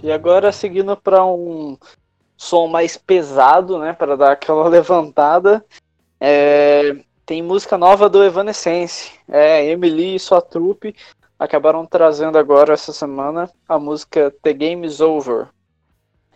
E 0.00 0.12
agora 0.12 0.52
seguindo 0.52 0.96
para 0.96 1.24
um 1.26 1.76
som 2.36 2.68
mais 2.68 2.96
pesado, 2.96 3.80
né, 3.80 3.92
para 3.92 4.16
dar 4.16 4.30
aquela 4.30 4.68
levantada, 4.70 5.64
é, 6.20 6.96
tem 7.24 7.42
música 7.42 7.76
nova 7.76 8.08
do 8.08 8.22
Evanescence, 8.22 9.12
é 9.28 9.64
Emily 9.64 10.14
e 10.14 10.20
sua 10.20 10.40
trupe 10.40 10.94
acabaram 11.38 11.84
trazendo 11.84 12.38
agora 12.38 12.72
essa 12.72 12.92
semana 12.92 13.50
a 13.68 13.78
música 13.78 14.34
The 14.42 14.52
Game 14.52 14.86
Is 14.86 15.00
Over. 15.00 15.48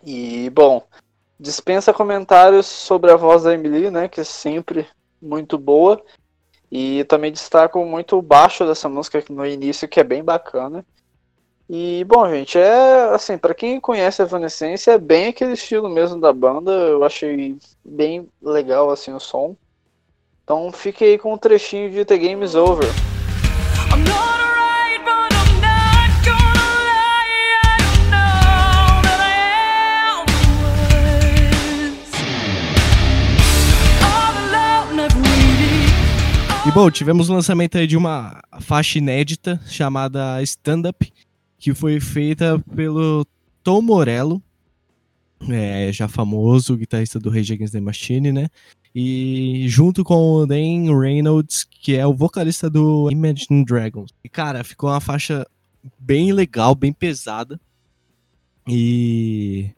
E, 0.03 0.49
bom, 0.51 0.83
dispensa 1.39 1.93
comentários 1.93 2.65
sobre 2.65 3.11
a 3.11 3.15
voz 3.15 3.43
da 3.43 3.53
Emily, 3.53 3.89
né, 3.89 4.07
que 4.07 4.21
é 4.21 4.23
sempre 4.23 4.87
muito 5.21 5.57
boa. 5.57 6.01
E 6.71 7.03
também 7.05 7.31
destaco 7.31 7.83
muito 7.83 8.17
o 8.17 8.21
baixo 8.21 8.65
dessa 8.65 8.87
música 8.87 9.21
no 9.29 9.45
início, 9.45 9.89
que 9.89 9.99
é 9.99 10.03
bem 10.03 10.23
bacana. 10.23 10.85
E, 11.69 12.03
bom, 12.05 12.29
gente, 12.29 12.57
é 12.57 13.13
assim, 13.13 13.37
para 13.37 13.53
quem 13.53 13.79
conhece 13.79 14.21
a 14.21 14.25
Evanescence, 14.25 14.89
é 14.89 14.97
bem 14.97 15.27
aquele 15.27 15.53
estilo 15.53 15.89
mesmo 15.89 16.19
da 16.19 16.31
banda. 16.31 16.71
Eu 16.71 17.03
achei 17.03 17.57
bem 17.83 18.29
legal 18.41 18.89
assim 18.89 19.13
o 19.13 19.19
som. 19.19 19.55
Então 20.51 20.69
fique 20.69 21.05
aí 21.05 21.17
com 21.17 21.33
um 21.33 21.37
trechinho 21.37 21.89
de 21.89 22.03
The 22.03 22.17
Game 22.17 22.43
Is 22.43 22.55
Over. 22.55 22.89
E 36.67 36.71
bom, 36.73 36.91
tivemos 36.91 37.29
o 37.29 37.33
lançamento 37.33 37.77
aí 37.77 37.87
de 37.87 37.95
uma 37.95 38.43
faixa 38.59 38.97
inédita 38.97 39.57
chamada 39.67 40.43
Stand 40.43 40.89
Up, 40.89 41.13
que 41.57 41.73
foi 41.73 42.01
feita 42.01 42.61
pelo 42.75 43.25
Tom 43.63 43.81
Morello, 43.81 44.43
é, 45.49 45.93
já 45.93 46.09
famoso 46.09 46.75
guitarrista 46.75 47.21
do 47.21 47.29
Rage 47.29 47.53
Against 47.53 47.71
the 47.71 47.79
Machine, 47.79 48.33
né? 48.33 48.49
E 48.93 49.65
junto 49.69 50.03
com 50.03 50.15
o 50.15 50.45
Dan 50.45 50.99
Reynolds, 50.99 51.63
que 51.63 51.95
é 51.95 52.05
o 52.05 52.13
vocalista 52.13 52.69
do 52.69 53.09
Imagine 53.09 53.63
Dragons. 53.63 54.11
E 54.23 54.29
cara, 54.29 54.63
ficou 54.63 54.89
uma 54.89 54.99
faixa 54.99 55.45
bem 55.97 56.33
legal, 56.33 56.75
bem 56.75 56.91
pesada. 56.91 57.59
E 58.67 59.71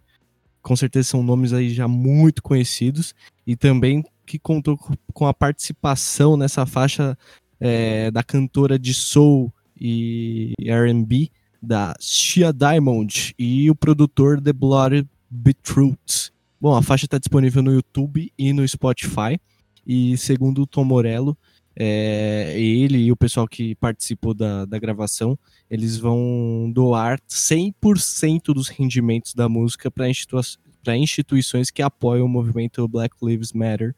com 0.61 0.75
certeza 0.75 1.09
são 1.09 1.21
nomes 1.23 1.53
aí 1.53 1.69
já 1.69 1.87
muito 1.87 2.41
conhecidos. 2.41 3.13
E 3.45 3.55
também 3.55 4.03
que 4.25 4.39
contou 4.39 4.77
com 5.13 5.27
a 5.27 5.33
participação 5.33 6.35
nessa 6.35 6.65
faixa 6.65 7.17
é, 7.59 8.09
da 8.09 8.23
cantora 8.23 8.79
de 8.79 8.93
soul 8.93 9.53
e 9.79 10.53
R&B 10.59 11.29
da 11.61 11.95
Shia 11.99 12.51
Diamond 12.51 13.33
e 13.39 13.69
o 13.69 13.75
produtor 13.75 14.41
The 14.41 14.51
Blood 14.51 15.07
Beetroots. 15.29 16.32
Bom, 16.63 16.73
a 16.77 16.81
faixa 16.81 17.03
está 17.03 17.17
disponível 17.17 17.61
no 17.61 17.73
YouTube 17.73 18.31
e 18.37 18.53
no 18.53 18.65
Spotify 18.65 19.37
e 19.85 20.15
segundo 20.15 20.61
o 20.61 20.65
Tom 20.65 20.85
Morello, 20.85 21.37
é, 21.75 22.53
ele 22.57 22.99
e 22.99 23.11
o 23.11 23.17
pessoal 23.17 23.45
que 23.45 23.75
participou 23.75 24.33
da, 24.33 24.63
da 24.63 24.79
gravação, 24.79 25.37
eles 25.69 25.97
vão 25.97 26.71
doar 26.73 27.19
100% 27.29 28.53
dos 28.53 28.69
rendimentos 28.69 29.33
da 29.33 29.49
música 29.49 29.91
para 29.91 30.07
institu 30.07 30.39
instituições 30.87 31.69
que 31.69 31.81
apoiam 31.81 32.25
o 32.25 32.29
movimento 32.29 32.87
Black 32.87 33.13
Lives 33.21 33.51
Matter 33.51 33.93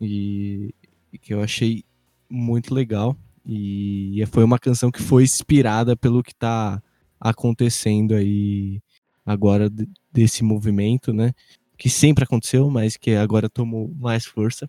e, 0.00 0.74
e 1.12 1.18
que 1.18 1.32
eu 1.32 1.40
achei 1.40 1.84
muito 2.28 2.74
legal. 2.74 3.16
E 3.46 4.20
foi 4.32 4.42
uma 4.42 4.58
canção 4.58 4.90
que 4.90 5.00
foi 5.00 5.22
inspirada 5.22 5.96
pelo 5.96 6.24
que 6.24 6.32
está 6.32 6.82
acontecendo 7.20 8.16
aí 8.16 8.82
agora 9.24 9.70
desse 10.12 10.42
movimento, 10.42 11.12
né? 11.12 11.32
Que 11.80 11.88
sempre 11.88 12.24
aconteceu, 12.24 12.68
mas 12.68 12.98
que 12.98 13.12
agora 13.12 13.48
tomou 13.48 13.90
mais 13.98 14.26
força. 14.26 14.68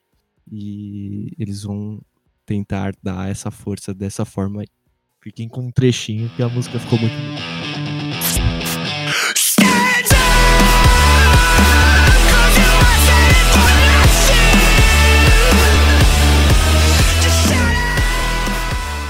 E 0.50 1.34
eles 1.38 1.64
vão 1.64 2.00
tentar 2.46 2.94
dar 3.04 3.30
essa 3.30 3.52
força 3.52 3.94
dessa 3.94 4.24
forma. 4.24 4.64
Fiquem 5.22 5.50
com 5.50 5.60
um 5.60 5.72
trechinho 5.72 6.30
que 6.38 6.42
a 6.42 6.48
música 6.48 6.80
ficou 6.80 6.98
muito 6.98 7.14
boa. 7.14 7.52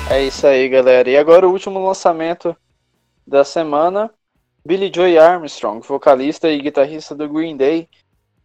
É 0.09 0.23
isso 0.25 0.47
aí, 0.47 0.67
galera. 0.67 1.07
E 1.07 1.15
agora 1.15 1.47
o 1.47 1.51
último 1.51 1.85
lançamento 1.85 2.57
da 3.27 3.43
semana. 3.43 4.11
Billy 4.65 4.91
Joy 4.93 5.17
Armstrong, 5.17 5.85
vocalista 5.85 6.49
e 6.49 6.61
guitarrista 6.61 7.15
do 7.15 7.27
Green 7.27 7.57
Day, 7.57 7.89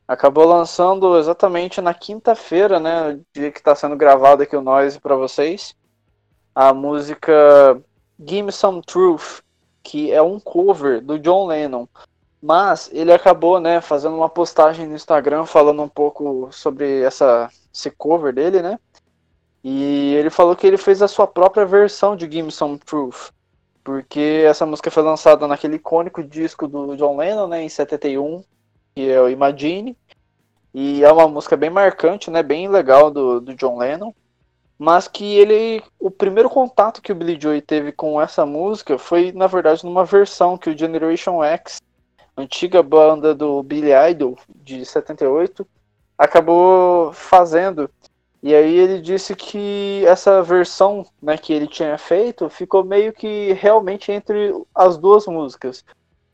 acabou 0.09 0.46
lançando 0.46 1.18
exatamente 1.18 1.81
na 1.81 1.92
quinta-feira, 1.92 2.81
né, 2.81 3.18
dia 3.35 3.50
que 3.50 3.59
está 3.59 3.74
sendo 3.74 3.96
gravado 3.96 4.42
aqui 4.42 4.57
o 4.57 4.62
Noise 4.62 4.98
para 4.98 5.16
vocês, 5.16 5.74
a 6.55 6.72
música 6.72 7.81
Give 8.18 8.42
Me 8.42 8.52
Some 8.52 8.81
Truth, 8.83 9.42
que 9.83 10.11
é 10.11 10.22
um 10.22 10.40
cover 10.40 11.00
do 11.00 11.18
John 11.18 11.46
Lennon. 11.46 11.87
Mas 12.42 12.88
ele 12.92 13.12
acabou, 13.12 13.61
né, 13.61 13.81
fazendo 13.81 14.16
uma 14.16 14.29
postagem 14.29 14.87
no 14.87 14.94
Instagram 14.94 15.44
falando 15.44 15.83
um 15.83 15.88
pouco 15.88 16.48
sobre 16.50 17.02
essa 17.02 17.50
esse 17.72 17.90
cover 17.90 18.33
dele, 18.33 18.62
né? 18.62 18.79
E 19.62 20.14
ele 20.14 20.31
falou 20.31 20.57
que 20.57 20.66
ele 20.66 20.79
fez 20.79 21.02
a 21.02 21.09
sua 21.09 21.26
própria 21.26 21.66
versão 21.66 22.16
de 22.16 22.24
Give 22.24 22.42
Me 22.44 22.52
Some 22.52 22.79
Truth, 22.79 23.31
porque 23.87 24.42
essa 24.44 24.66
música 24.66 24.90
foi 24.90 25.05
lançada 25.05 25.46
naquele 25.46 25.77
icônico 25.77 26.20
disco 26.20 26.66
do 26.66 26.96
John 26.96 27.16
Lennon, 27.16 27.46
né, 27.46 27.62
em 27.62 27.68
71, 27.68 28.42
que 28.92 29.09
é 29.09 29.20
o 29.20 29.29
Imagine, 29.29 29.96
e 30.75 31.05
é 31.05 31.12
uma 31.12 31.29
música 31.29 31.57
bem 31.57 31.70
marcante, 31.70 32.29
né, 32.29 32.42
bem 32.42 32.68
legal 32.68 33.12
do, 33.12 33.40
do 33.40 33.55
John 33.55 33.79
Lennon, 33.79 34.12
mas 34.77 35.07
que 35.07 35.37
ele, 35.37 35.85
o 36.01 36.11
primeiro 36.11 36.51
contato 36.51 37.01
que 37.01 37.12
o 37.12 37.14
Billy 37.14 37.38
Joy 37.40 37.62
teve 37.62 37.92
com 37.92 38.20
essa 38.20 38.44
música 38.44 38.99
foi, 38.99 39.31
na 39.31 39.46
verdade, 39.46 39.85
numa 39.85 40.05
versão 40.05 40.59
que 40.59 40.68
o 40.68 40.77
Generation 40.77 41.44
X, 41.44 41.81
antiga 42.37 42.83
banda 42.83 43.37
do 43.37 43.62
Billy 43.62 43.92
Idol, 44.11 44.37
de 44.49 44.85
78, 44.85 45.64
acabou 46.18 47.12
fazendo 47.12 47.88
e 48.47 48.55
aí 48.55 48.77
ele 48.79 49.01
disse 49.01 49.35
que 49.35 50.05
essa 50.07 50.41
versão 50.41 51.05
né, 51.21 51.37
que 51.37 51.53
ele 51.53 51.67
tinha 51.67 51.99
feito 51.99 52.49
ficou 52.49 52.85
meio 52.85 53.13
que 53.13 53.53
realmente 53.55 54.13
entre 54.13 54.55
as 54.73 54.97
duas 54.97 55.27
músicas. 55.27 55.85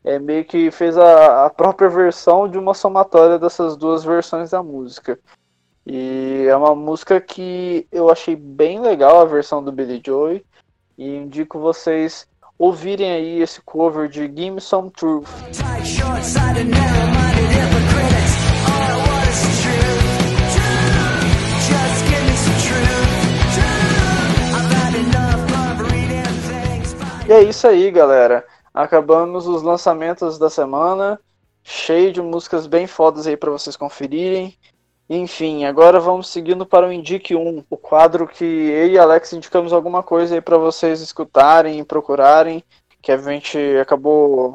É 0.05 0.19
meio 0.19 0.45
que 0.45 0.71
fez 0.71 0.99
a, 0.99 1.47
a 1.47 1.49
própria 1.49 1.89
versão 1.89 2.47
de 2.47 2.59
uma 2.59 2.75
somatória 2.75 3.39
dessas 3.39 3.79
duas 3.79 4.05
versões 4.05 4.51
da 4.51 4.63
música. 4.63 5.19
E 5.87 6.45
é 6.47 6.55
uma 6.55 6.75
música 6.75 7.19
que 7.19 7.87
eu 7.91 8.11
achei 8.11 8.37
bem 8.37 8.79
legal 8.79 9.23
a 9.23 9.25
versão 9.25 9.65
do 9.65 9.73
Billy 9.73 10.03
Joy. 10.05 10.45
E 10.99 11.17
indico 11.17 11.59
vocês 11.59 12.29
ouvirem 12.59 13.11
aí 13.11 13.41
esse 13.41 13.63
cover 13.63 14.07
de 14.07 14.27
Give 14.27 14.51
Me 14.51 14.61
Some 14.61 14.91
Truth. 14.91 15.31
E 27.33 27.35
é 27.35 27.43
isso 27.45 27.67
aí, 27.67 27.91
galera. 27.91 28.47
Acabamos 28.75 29.47
os 29.47 29.63
lançamentos 29.63 30.39
da 30.39 30.51
semana, 30.51 31.19
cheio 31.63 32.13
de 32.13 32.21
músicas 32.21 32.67
bem 32.67 32.87
fodas 32.87 33.27
aí 33.27 33.39
para 33.39 33.51
vocês 33.51 33.75
conferirem. 33.75 34.55
Enfim, 35.09 35.65
agora 35.65 35.99
vamos 35.99 36.29
seguindo 36.29 36.67
para 36.67 36.87
o 36.87 36.93
Indique 36.93 37.35
1, 37.35 37.65
o 37.71 37.77
quadro 37.79 38.29
que 38.29 38.45
eu 38.45 38.87
e 38.87 38.99
Alex 38.99 39.33
indicamos 39.33 39.73
alguma 39.73 40.03
coisa 40.03 40.35
aí 40.35 40.43
para 40.43 40.59
vocês 40.59 41.01
escutarem 41.01 41.79
e 41.79 41.85
procurarem, 41.85 42.63
que 43.01 43.11
a 43.11 43.17
gente 43.17 43.59
acabou 43.81 44.55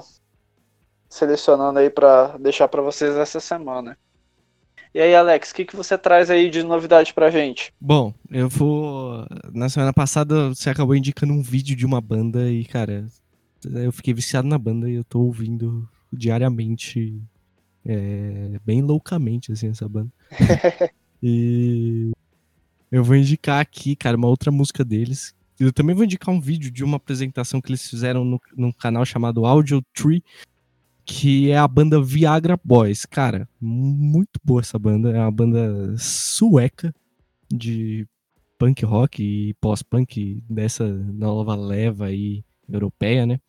selecionando 1.09 1.79
aí 1.79 1.89
para 1.89 2.37
deixar 2.37 2.67
para 2.67 2.83
vocês 2.83 3.15
essa 3.15 3.39
semana. 3.39 3.97
E 4.93 4.99
aí, 4.99 5.15
Alex, 5.15 5.51
o 5.51 5.55
que, 5.55 5.65
que 5.65 5.75
você 5.75 5.97
traz 5.97 6.29
aí 6.29 6.49
de 6.49 6.63
novidade 6.63 7.13
pra 7.13 7.29
gente? 7.29 7.73
Bom, 7.79 8.13
eu 8.31 8.49
vou. 8.49 9.25
Na 9.53 9.69
semana 9.69 9.93
passada 9.93 10.49
você 10.49 10.69
acabou 10.69 10.95
indicando 10.95 11.33
um 11.33 11.41
vídeo 11.41 11.75
de 11.75 11.85
uma 11.85 12.01
banda 12.01 12.49
e, 12.49 12.65
cara, 12.65 13.07
eu 13.65 13.91
fiquei 13.91 14.13
viciado 14.13 14.47
na 14.47 14.57
banda 14.57 14.89
e 14.89 14.95
eu 14.95 15.03
tô 15.03 15.19
ouvindo 15.19 15.87
diariamente, 16.11 17.21
é, 17.85 18.59
bem 18.65 18.81
loucamente, 18.81 19.51
assim, 19.51 19.69
essa 19.69 19.87
banda. 19.87 20.11
e 21.21 22.11
eu 22.91 23.03
vou 23.03 23.15
indicar 23.15 23.59
aqui, 23.59 23.95
cara, 23.95 24.17
uma 24.17 24.27
outra 24.27 24.51
música 24.51 24.83
deles. 24.83 25.35
Eu 25.59 25.73
também 25.73 25.95
vou 25.95 26.05
indicar 26.05 26.33
um 26.33 26.39
vídeo 26.39 26.71
de 26.71 26.83
uma 26.83 26.97
apresentação 26.97 27.59
que 27.59 27.69
eles 27.71 27.87
fizeram 27.89 28.23
no, 28.23 28.39
num 28.55 28.71
canal 28.71 29.03
chamado 29.05 29.45
Audio 29.45 29.81
Tree, 29.93 30.23
que 31.07 31.49
é 31.49 31.57
a 31.57 31.67
banda 31.67 32.01
Viagra 32.01 32.59
Boys. 32.61 33.05
Cara, 33.05 33.47
muito 33.61 34.39
boa 34.43 34.59
essa 34.59 34.77
banda. 34.77 35.09
É 35.09 35.19
uma 35.19 35.31
banda 35.31 35.95
sueca 35.97 36.93
de 37.49 38.05
punk 38.59 38.83
rock 38.83 39.23
e 39.23 39.53
pós-punk 39.55 40.43
dessa 40.49 40.85
nova 40.85 41.55
leva 41.55 42.07
aí 42.07 42.43
europeia, 42.67 43.25
né? 43.25 43.39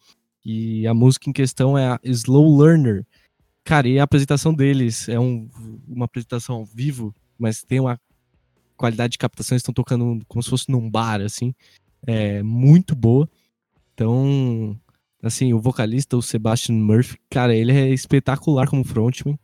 E 0.45 0.87
a 0.87 0.95
música 0.95 1.29
em 1.29 1.33
questão 1.33 1.77
é 1.77 1.89
a 1.89 2.01
Slow 2.05 2.63
Learner. 2.63 3.05
Cara, 3.65 3.89
e 3.89 3.99
a 3.99 4.05
apresentação 4.05 4.55
deles 4.55 5.09
é 5.09 5.19
um, 5.19 5.51
uma 5.87 6.05
apresentação 6.05 6.57
ao 6.57 6.65
vivo, 6.65 7.13
mas 7.37 7.65
tem 7.65 7.81
uma 7.81 8.01
qualidade 8.77 9.13
de 9.13 9.19
captação, 9.19 9.57
eles 9.57 9.63
estão 9.63 9.75
tocando 9.75 10.25
como 10.29 10.43
se 10.43 10.49
fosse 10.49 10.71
num 10.71 10.89
bar, 10.89 11.21
assim. 11.21 11.53
É 12.07 12.41
muito 12.41 12.95
boa. 12.95 13.29
Então, 13.93 14.79
Assim, 15.23 15.53
o 15.53 15.61
vocalista, 15.61 16.17
o 16.17 16.23
Sebastian 16.23 16.77
Murphy, 16.77 17.19
cara, 17.29 17.55
ele 17.55 17.73
é 17.73 17.89
espetacular 17.89 18.69
como 18.69 18.85
frontman. 18.85 19.39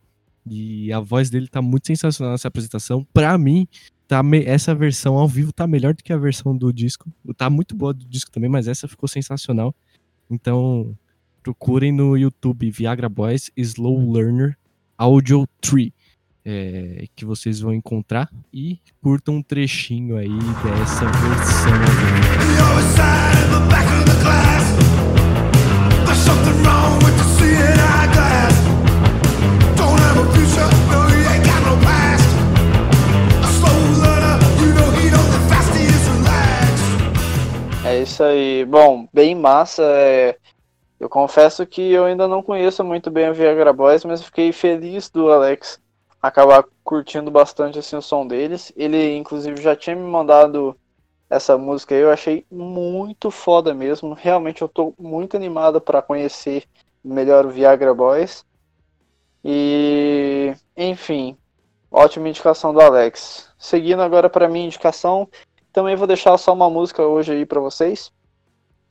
E 0.47 0.93
a 0.93 0.99
voz 0.99 1.29
dele 1.29 1.47
tá 1.47 1.61
muito 1.61 1.87
sensacional 1.87 2.33
nessa 2.33 2.47
apresentação. 2.47 3.05
Pra 3.13 3.37
mim, 3.37 3.67
tá 4.07 4.21
me... 4.23 4.43
essa 4.45 4.73
versão 4.75 5.15
ao 5.15 5.27
vivo 5.27 5.51
tá 5.51 5.67
melhor 5.67 5.93
do 5.93 6.03
que 6.03 6.13
a 6.13 6.17
versão 6.17 6.55
do 6.55 6.71
disco. 6.71 7.11
Tá 7.35 7.49
muito 7.49 7.75
boa 7.75 7.93
do 7.93 8.05
disco 8.05 8.31
também, 8.31 8.49
mas 8.49 8.67
essa 8.67 8.87
ficou 8.87 9.09
sensacional. 9.09 9.75
Então, 10.29 10.95
procurem 11.43 11.91
no 11.91 12.15
YouTube 12.17 12.71
Viagra 12.71 13.09
Boys 13.09 13.51
Slow 13.57 14.11
Learner 14.11 14.57
Audio 14.97 15.47
Tree. 15.59 15.93
É, 16.47 17.07
que 17.15 17.25
vocês 17.25 17.59
vão 17.59 17.73
encontrar 17.73 18.29
e 18.53 18.79
curtam 19.01 19.37
um 19.37 19.41
trechinho 19.41 20.15
aí 20.15 20.29
dessa 20.29 21.05
versão. 21.05 21.71
É 37.85 38.01
isso 38.01 38.23
aí. 38.23 38.65
Bom, 38.65 39.07
bem 39.13 39.35
massa. 39.35 39.83
É... 39.83 40.37
Eu 40.99 41.07
confesso 41.07 41.65
que 41.65 41.81
eu 41.91 42.05
ainda 42.05 42.27
não 42.27 42.41
conheço 42.41 42.83
muito 42.83 43.11
bem 43.11 43.29
o 43.29 43.33
Viagra 43.33 43.71
Boys, 43.71 44.03
mas 44.03 44.23
fiquei 44.23 44.51
feliz 44.51 45.09
do 45.09 45.31
Alex 45.31 45.79
acabar 46.21 46.65
curtindo 46.83 47.29
bastante 47.29 47.79
assim, 47.79 47.95
o 47.95 48.01
som 48.01 48.25
deles. 48.25 48.73
Ele, 48.75 49.15
inclusive, 49.15 49.61
já 49.61 49.75
tinha 49.75 49.95
me 49.95 50.01
mandado 50.01 50.75
essa 51.29 51.57
música 51.57 51.95
eu 51.95 52.11
achei 52.11 52.45
muito 52.51 53.31
foda 53.31 53.73
mesmo. 53.73 54.13
Realmente 54.13 54.61
eu 54.61 54.67
tô 54.67 54.93
muito 54.97 55.35
animado 55.35 55.81
para 55.81 56.01
conhecer 56.01 56.63
melhor 57.03 57.45
o 57.45 57.49
Viagra 57.49 57.93
Boys. 57.93 58.45
E, 59.43 60.55
enfim, 60.75 61.37
ótima 61.91 62.29
indicação 62.29 62.73
do 62.73 62.81
Alex. 62.81 63.49
Seguindo 63.57 64.01
agora 64.01 64.29
para 64.29 64.47
minha 64.47 64.65
indicação, 64.65 65.27
também 65.71 65.95
vou 65.95 66.07
deixar 66.07 66.37
só 66.37 66.53
uma 66.53 66.69
música 66.69 67.03
hoje 67.03 67.33
aí 67.33 67.45
para 67.45 67.59
vocês. 67.59 68.11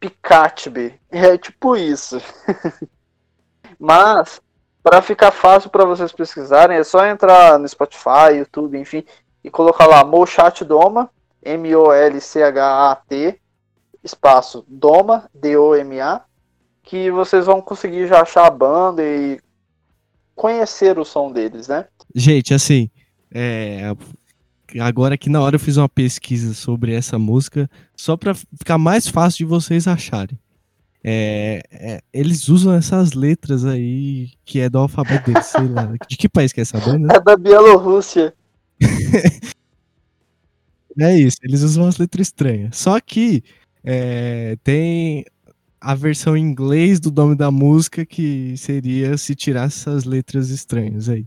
Picatbe. 0.00 0.94
É 1.10 1.36
tipo 1.38 1.76
isso. 1.76 2.20
Mas, 3.78 4.40
para 4.82 5.00
ficar 5.02 5.30
fácil 5.30 5.70
para 5.70 5.84
vocês 5.84 6.12
pesquisarem, 6.12 6.76
é 6.76 6.84
só 6.84 7.06
entrar 7.06 7.58
no 7.58 7.68
Spotify, 7.68 8.36
YouTube, 8.36 8.78
enfim, 8.78 9.04
e 9.44 9.50
colocar 9.50 9.86
lá 9.86 10.04
Molchat 10.04 10.64
Doma, 10.64 11.10
M-O-L-C-H-A-T, 11.42 13.40
espaço 14.02 14.64
Doma, 14.68 15.28
D-O-M-A, 15.34 16.22
que 16.82 17.10
vocês 17.10 17.46
vão 17.46 17.60
conseguir 17.60 18.06
já 18.06 18.22
achar 18.22 18.46
a 18.46 18.50
banda 18.50 19.02
e 19.02 19.40
conhecer 20.34 20.98
o 20.98 21.04
som 21.04 21.30
deles, 21.30 21.68
né? 21.68 21.86
Gente, 22.14 22.52
assim, 22.52 22.90
é, 23.32 23.94
agora 24.80 25.18
que 25.18 25.28
na 25.28 25.40
hora 25.40 25.56
eu 25.56 25.60
fiz 25.60 25.76
uma 25.76 25.88
pesquisa 25.88 26.54
sobre 26.54 26.94
essa 26.94 27.18
música, 27.18 27.68
só 27.96 28.16
para 28.16 28.34
ficar 28.34 28.78
mais 28.78 29.08
fácil 29.08 29.38
de 29.38 29.44
vocês 29.44 29.86
acharem. 29.86 30.38
É, 31.04 31.62
é, 31.72 32.00
eles 32.12 32.48
usam 32.48 32.72
essas 32.74 33.12
letras 33.12 33.64
aí 33.64 34.30
que 34.44 34.60
é 34.60 34.70
do 34.70 34.78
alfabeto 34.78 35.32
deles, 35.32 35.46
sei 35.46 35.66
lá. 35.66 35.92
De 36.08 36.16
que 36.16 36.28
país 36.28 36.52
que 36.52 36.60
é 36.60 36.62
essa 36.62 36.78
banda? 36.78 37.14
É 37.14 37.20
da 37.20 37.36
Bielorrússia. 37.36 38.32
é 40.98 41.18
isso, 41.18 41.38
eles 41.42 41.62
usam 41.62 41.84
umas 41.84 41.98
letras 41.98 42.28
estranhas. 42.28 42.76
Só 42.76 43.00
que 43.00 43.42
é, 43.82 44.56
tem 44.62 45.24
a 45.80 45.94
versão 45.96 46.36
em 46.36 46.40
inglês 46.40 47.00
do 47.00 47.10
nome 47.10 47.34
da 47.34 47.50
música 47.50 48.06
que 48.06 48.56
seria 48.56 49.18
se 49.18 49.34
tirasse 49.34 49.80
essas 49.80 50.04
letras 50.04 50.48
estranhas 50.50 51.08
aí, 51.08 51.26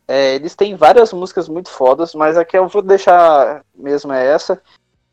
é, 0.08 0.34
eles 0.34 0.54
têm 0.54 0.74
várias 0.74 1.12
músicas 1.12 1.48
muito 1.48 1.70
fodas, 1.70 2.14
mas 2.14 2.36
aqui 2.36 2.58
eu 2.58 2.68
vou 2.68 2.82
deixar 2.82 3.64
mesmo 3.74 4.12
é 4.12 4.26
essa, 4.26 4.60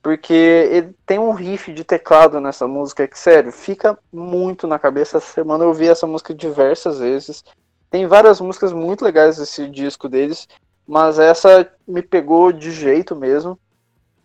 porque 0.02 0.34
ele 0.34 0.96
tem 1.06 1.20
um 1.20 1.32
riff 1.32 1.74
de 1.74 1.84
teclado 1.84 2.40
nessa 2.40 2.68
música 2.68 3.08
que, 3.08 3.20
sério, 3.20 3.52
fica 3.52 3.98
muito 4.12 4.66
na 4.66 4.80
cabeça. 4.80 5.18
Essa 5.18 5.34
semana 5.34 5.64
eu 5.64 5.70
ouvi 5.70 5.88
essa 5.88 6.08
música 6.08 6.34
diversas 6.34 7.00
vezes. 7.00 7.44
Tem 7.90 8.08
várias 8.08 8.40
músicas 8.40 8.72
muito 8.72 9.04
legais 9.04 9.38
desse 9.38 9.68
disco 9.68 10.08
deles, 10.08 10.48
mas 10.88 11.20
essa 11.20 11.70
me 11.88 12.02
pegou 12.02 12.52
de 12.52 12.72
jeito 12.72 13.16
mesmo. 13.16 13.60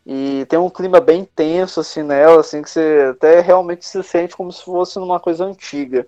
E 0.07 0.45
tem 0.49 0.59
um 0.59 0.69
clima 0.69 1.01
bem 1.01 1.25
tenso 1.25 1.81
assim 1.81 2.03
nela, 2.03 2.41
assim 2.41 2.61
que 2.63 2.71
você 2.71 3.09
até 3.11 3.41
realmente 3.41 3.87
se 3.87 4.03
sente 4.03 4.37
como 4.37 4.53
se 4.53 4.63
fosse 4.63 4.99
numa 4.99 5.19
coisa 5.19 5.45
antiga. 5.45 6.07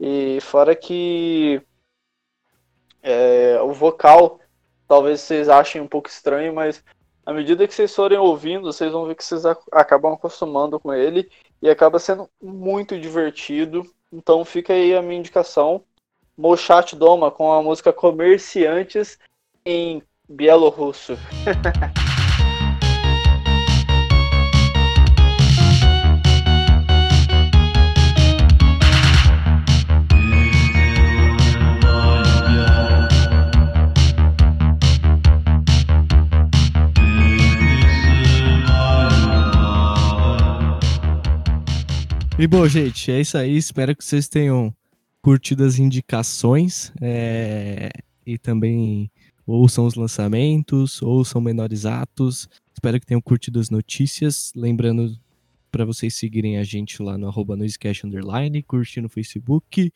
E 0.00 0.38
fora 0.40 0.74
que 0.76 1.60
é, 3.02 3.60
o 3.60 3.72
vocal 3.72 4.38
talvez 4.86 5.20
vocês 5.20 5.48
achem 5.48 5.82
um 5.82 5.88
pouco 5.88 6.08
estranho, 6.08 6.54
mas 6.54 6.82
à 7.28 7.32
medida 7.34 7.68
que 7.68 7.74
vocês 7.74 7.94
forem 7.94 8.16
ouvindo, 8.16 8.72
vocês 8.72 8.90
vão 8.90 9.04
ver 9.04 9.14
que 9.14 9.22
vocês 9.22 9.44
acabam 9.70 10.14
acostumando 10.14 10.80
com 10.80 10.94
ele 10.94 11.30
e 11.60 11.68
acaba 11.68 11.98
sendo 11.98 12.26
muito 12.42 12.98
divertido. 12.98 13.84
Então 14.10 14.46
fica 14.46 14.72
aí 14.72 14.94
a 14.94 15.02
minha 15.02 15.18
indicação. 15.18 15.84
Mochat 16.34 16.96
Doma 16.96 17.30
com 17.30 17.52
a 17.52 17.62
música 17.62 17.92
Comerciantes 17.92 19.18
em 19.62 20.02
bielorrusso. 20.26 21.18
E 42.40 42.46
bom, 42.46 42.68
gente, 42.68 43.10
é 43.10 43.20
isso 43.20 43.36
aí. 43.36 43.56
Espero 43.56 43.96
que 43.96 44.04
vocês 44.04 44.28
tenham 44.28 44.72
curtido 45.20 45.64
as 45.64 45.80
indicações 45.80 46.92
é, 47.00 47.88
e 48.24 48.38
também 48.38 49.10
ouçam 49.44 49.84
os 49.84 49.96
lançamentos, 49.96 51.02
ouçam 51.02 51.40
menores 51.40 51.84
atos. 51.84 52.48
Espero 52.72 53.00
que 53.00 53.06
tenham 53.06 53.20
curtido 53.20 53.58
as 53.58 53.70
notícias. 53.70 54.52
Lembrando 54.54 55.18
para 55.68 55.84
vocês 55.84 56.14
seguirem 56.14 56.58
a 56.58 56.62
gente 56.62 57.02
lá 57.02 57.18
no 57.18 57.26
arroba 57.26 57.56
underline, 58.04 58.62
curtir 58.62 59.00
no 59.00 59.08
Facebook, 59.08 59.92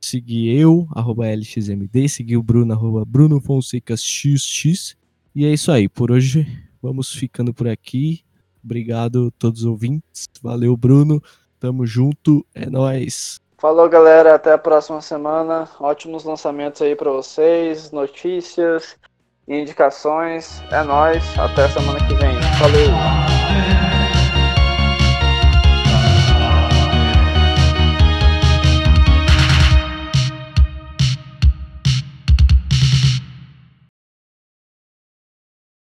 seguir 0.00 0.48
eu, 0.48 0.88
arroba 0.90 1.28
LXMD, 1.28 2.08
seguir 2.08 2.36
o 2.36 2.42
Bruno, 2.42 2.72
arroba 2.72 3.04
Bruno 3.04 3.40
Fonseca 3.40 3.96
XX. 3.96 4.96
E 5.32 5.44
é 5.44 5.52
isso 5.52 5.70
aí, 5.70 5.88
por 5.88 6.10
hoje 6.10 6.48
vamos 6.82 7.14
ficando 7.14 7.54
por 7.54 7.68
aqui. 7.68 8.24
Obrigado 8.62 9.28
a 9.28 9.30
todos 9.38 9.60
os 9.60 9.66
ouvintes. 9.66 10.28
Valeu, 10.42 10.76
Bruno. 10.76 11.22
Tamo 11.60 11.86
junto, 11.86 12.44
é 12.54 12.64
nós. 12.64 13.38
Falou, 13.58 13.86
galera. 13.88 14.34
Até 14.34 14.54
a 14.54 14.58
próxima 14.58 15.02
semana. 15.02 15.68
Ótimos 15.78 16.24
lançamentos 16.24 16.80
aí 16.80 16.96
para 16.96 17.10
vocês, 17.10 17.92
notícias, 17.92 18.96
indicações. 19.46 20.62
É 20.72 20.82
nós. 20.82 21.22
Até 21.38 21.68
semana 21.68 21.98
que 22.08 22.14
vem. 22.14 22.40
Falou. 22.58 23.19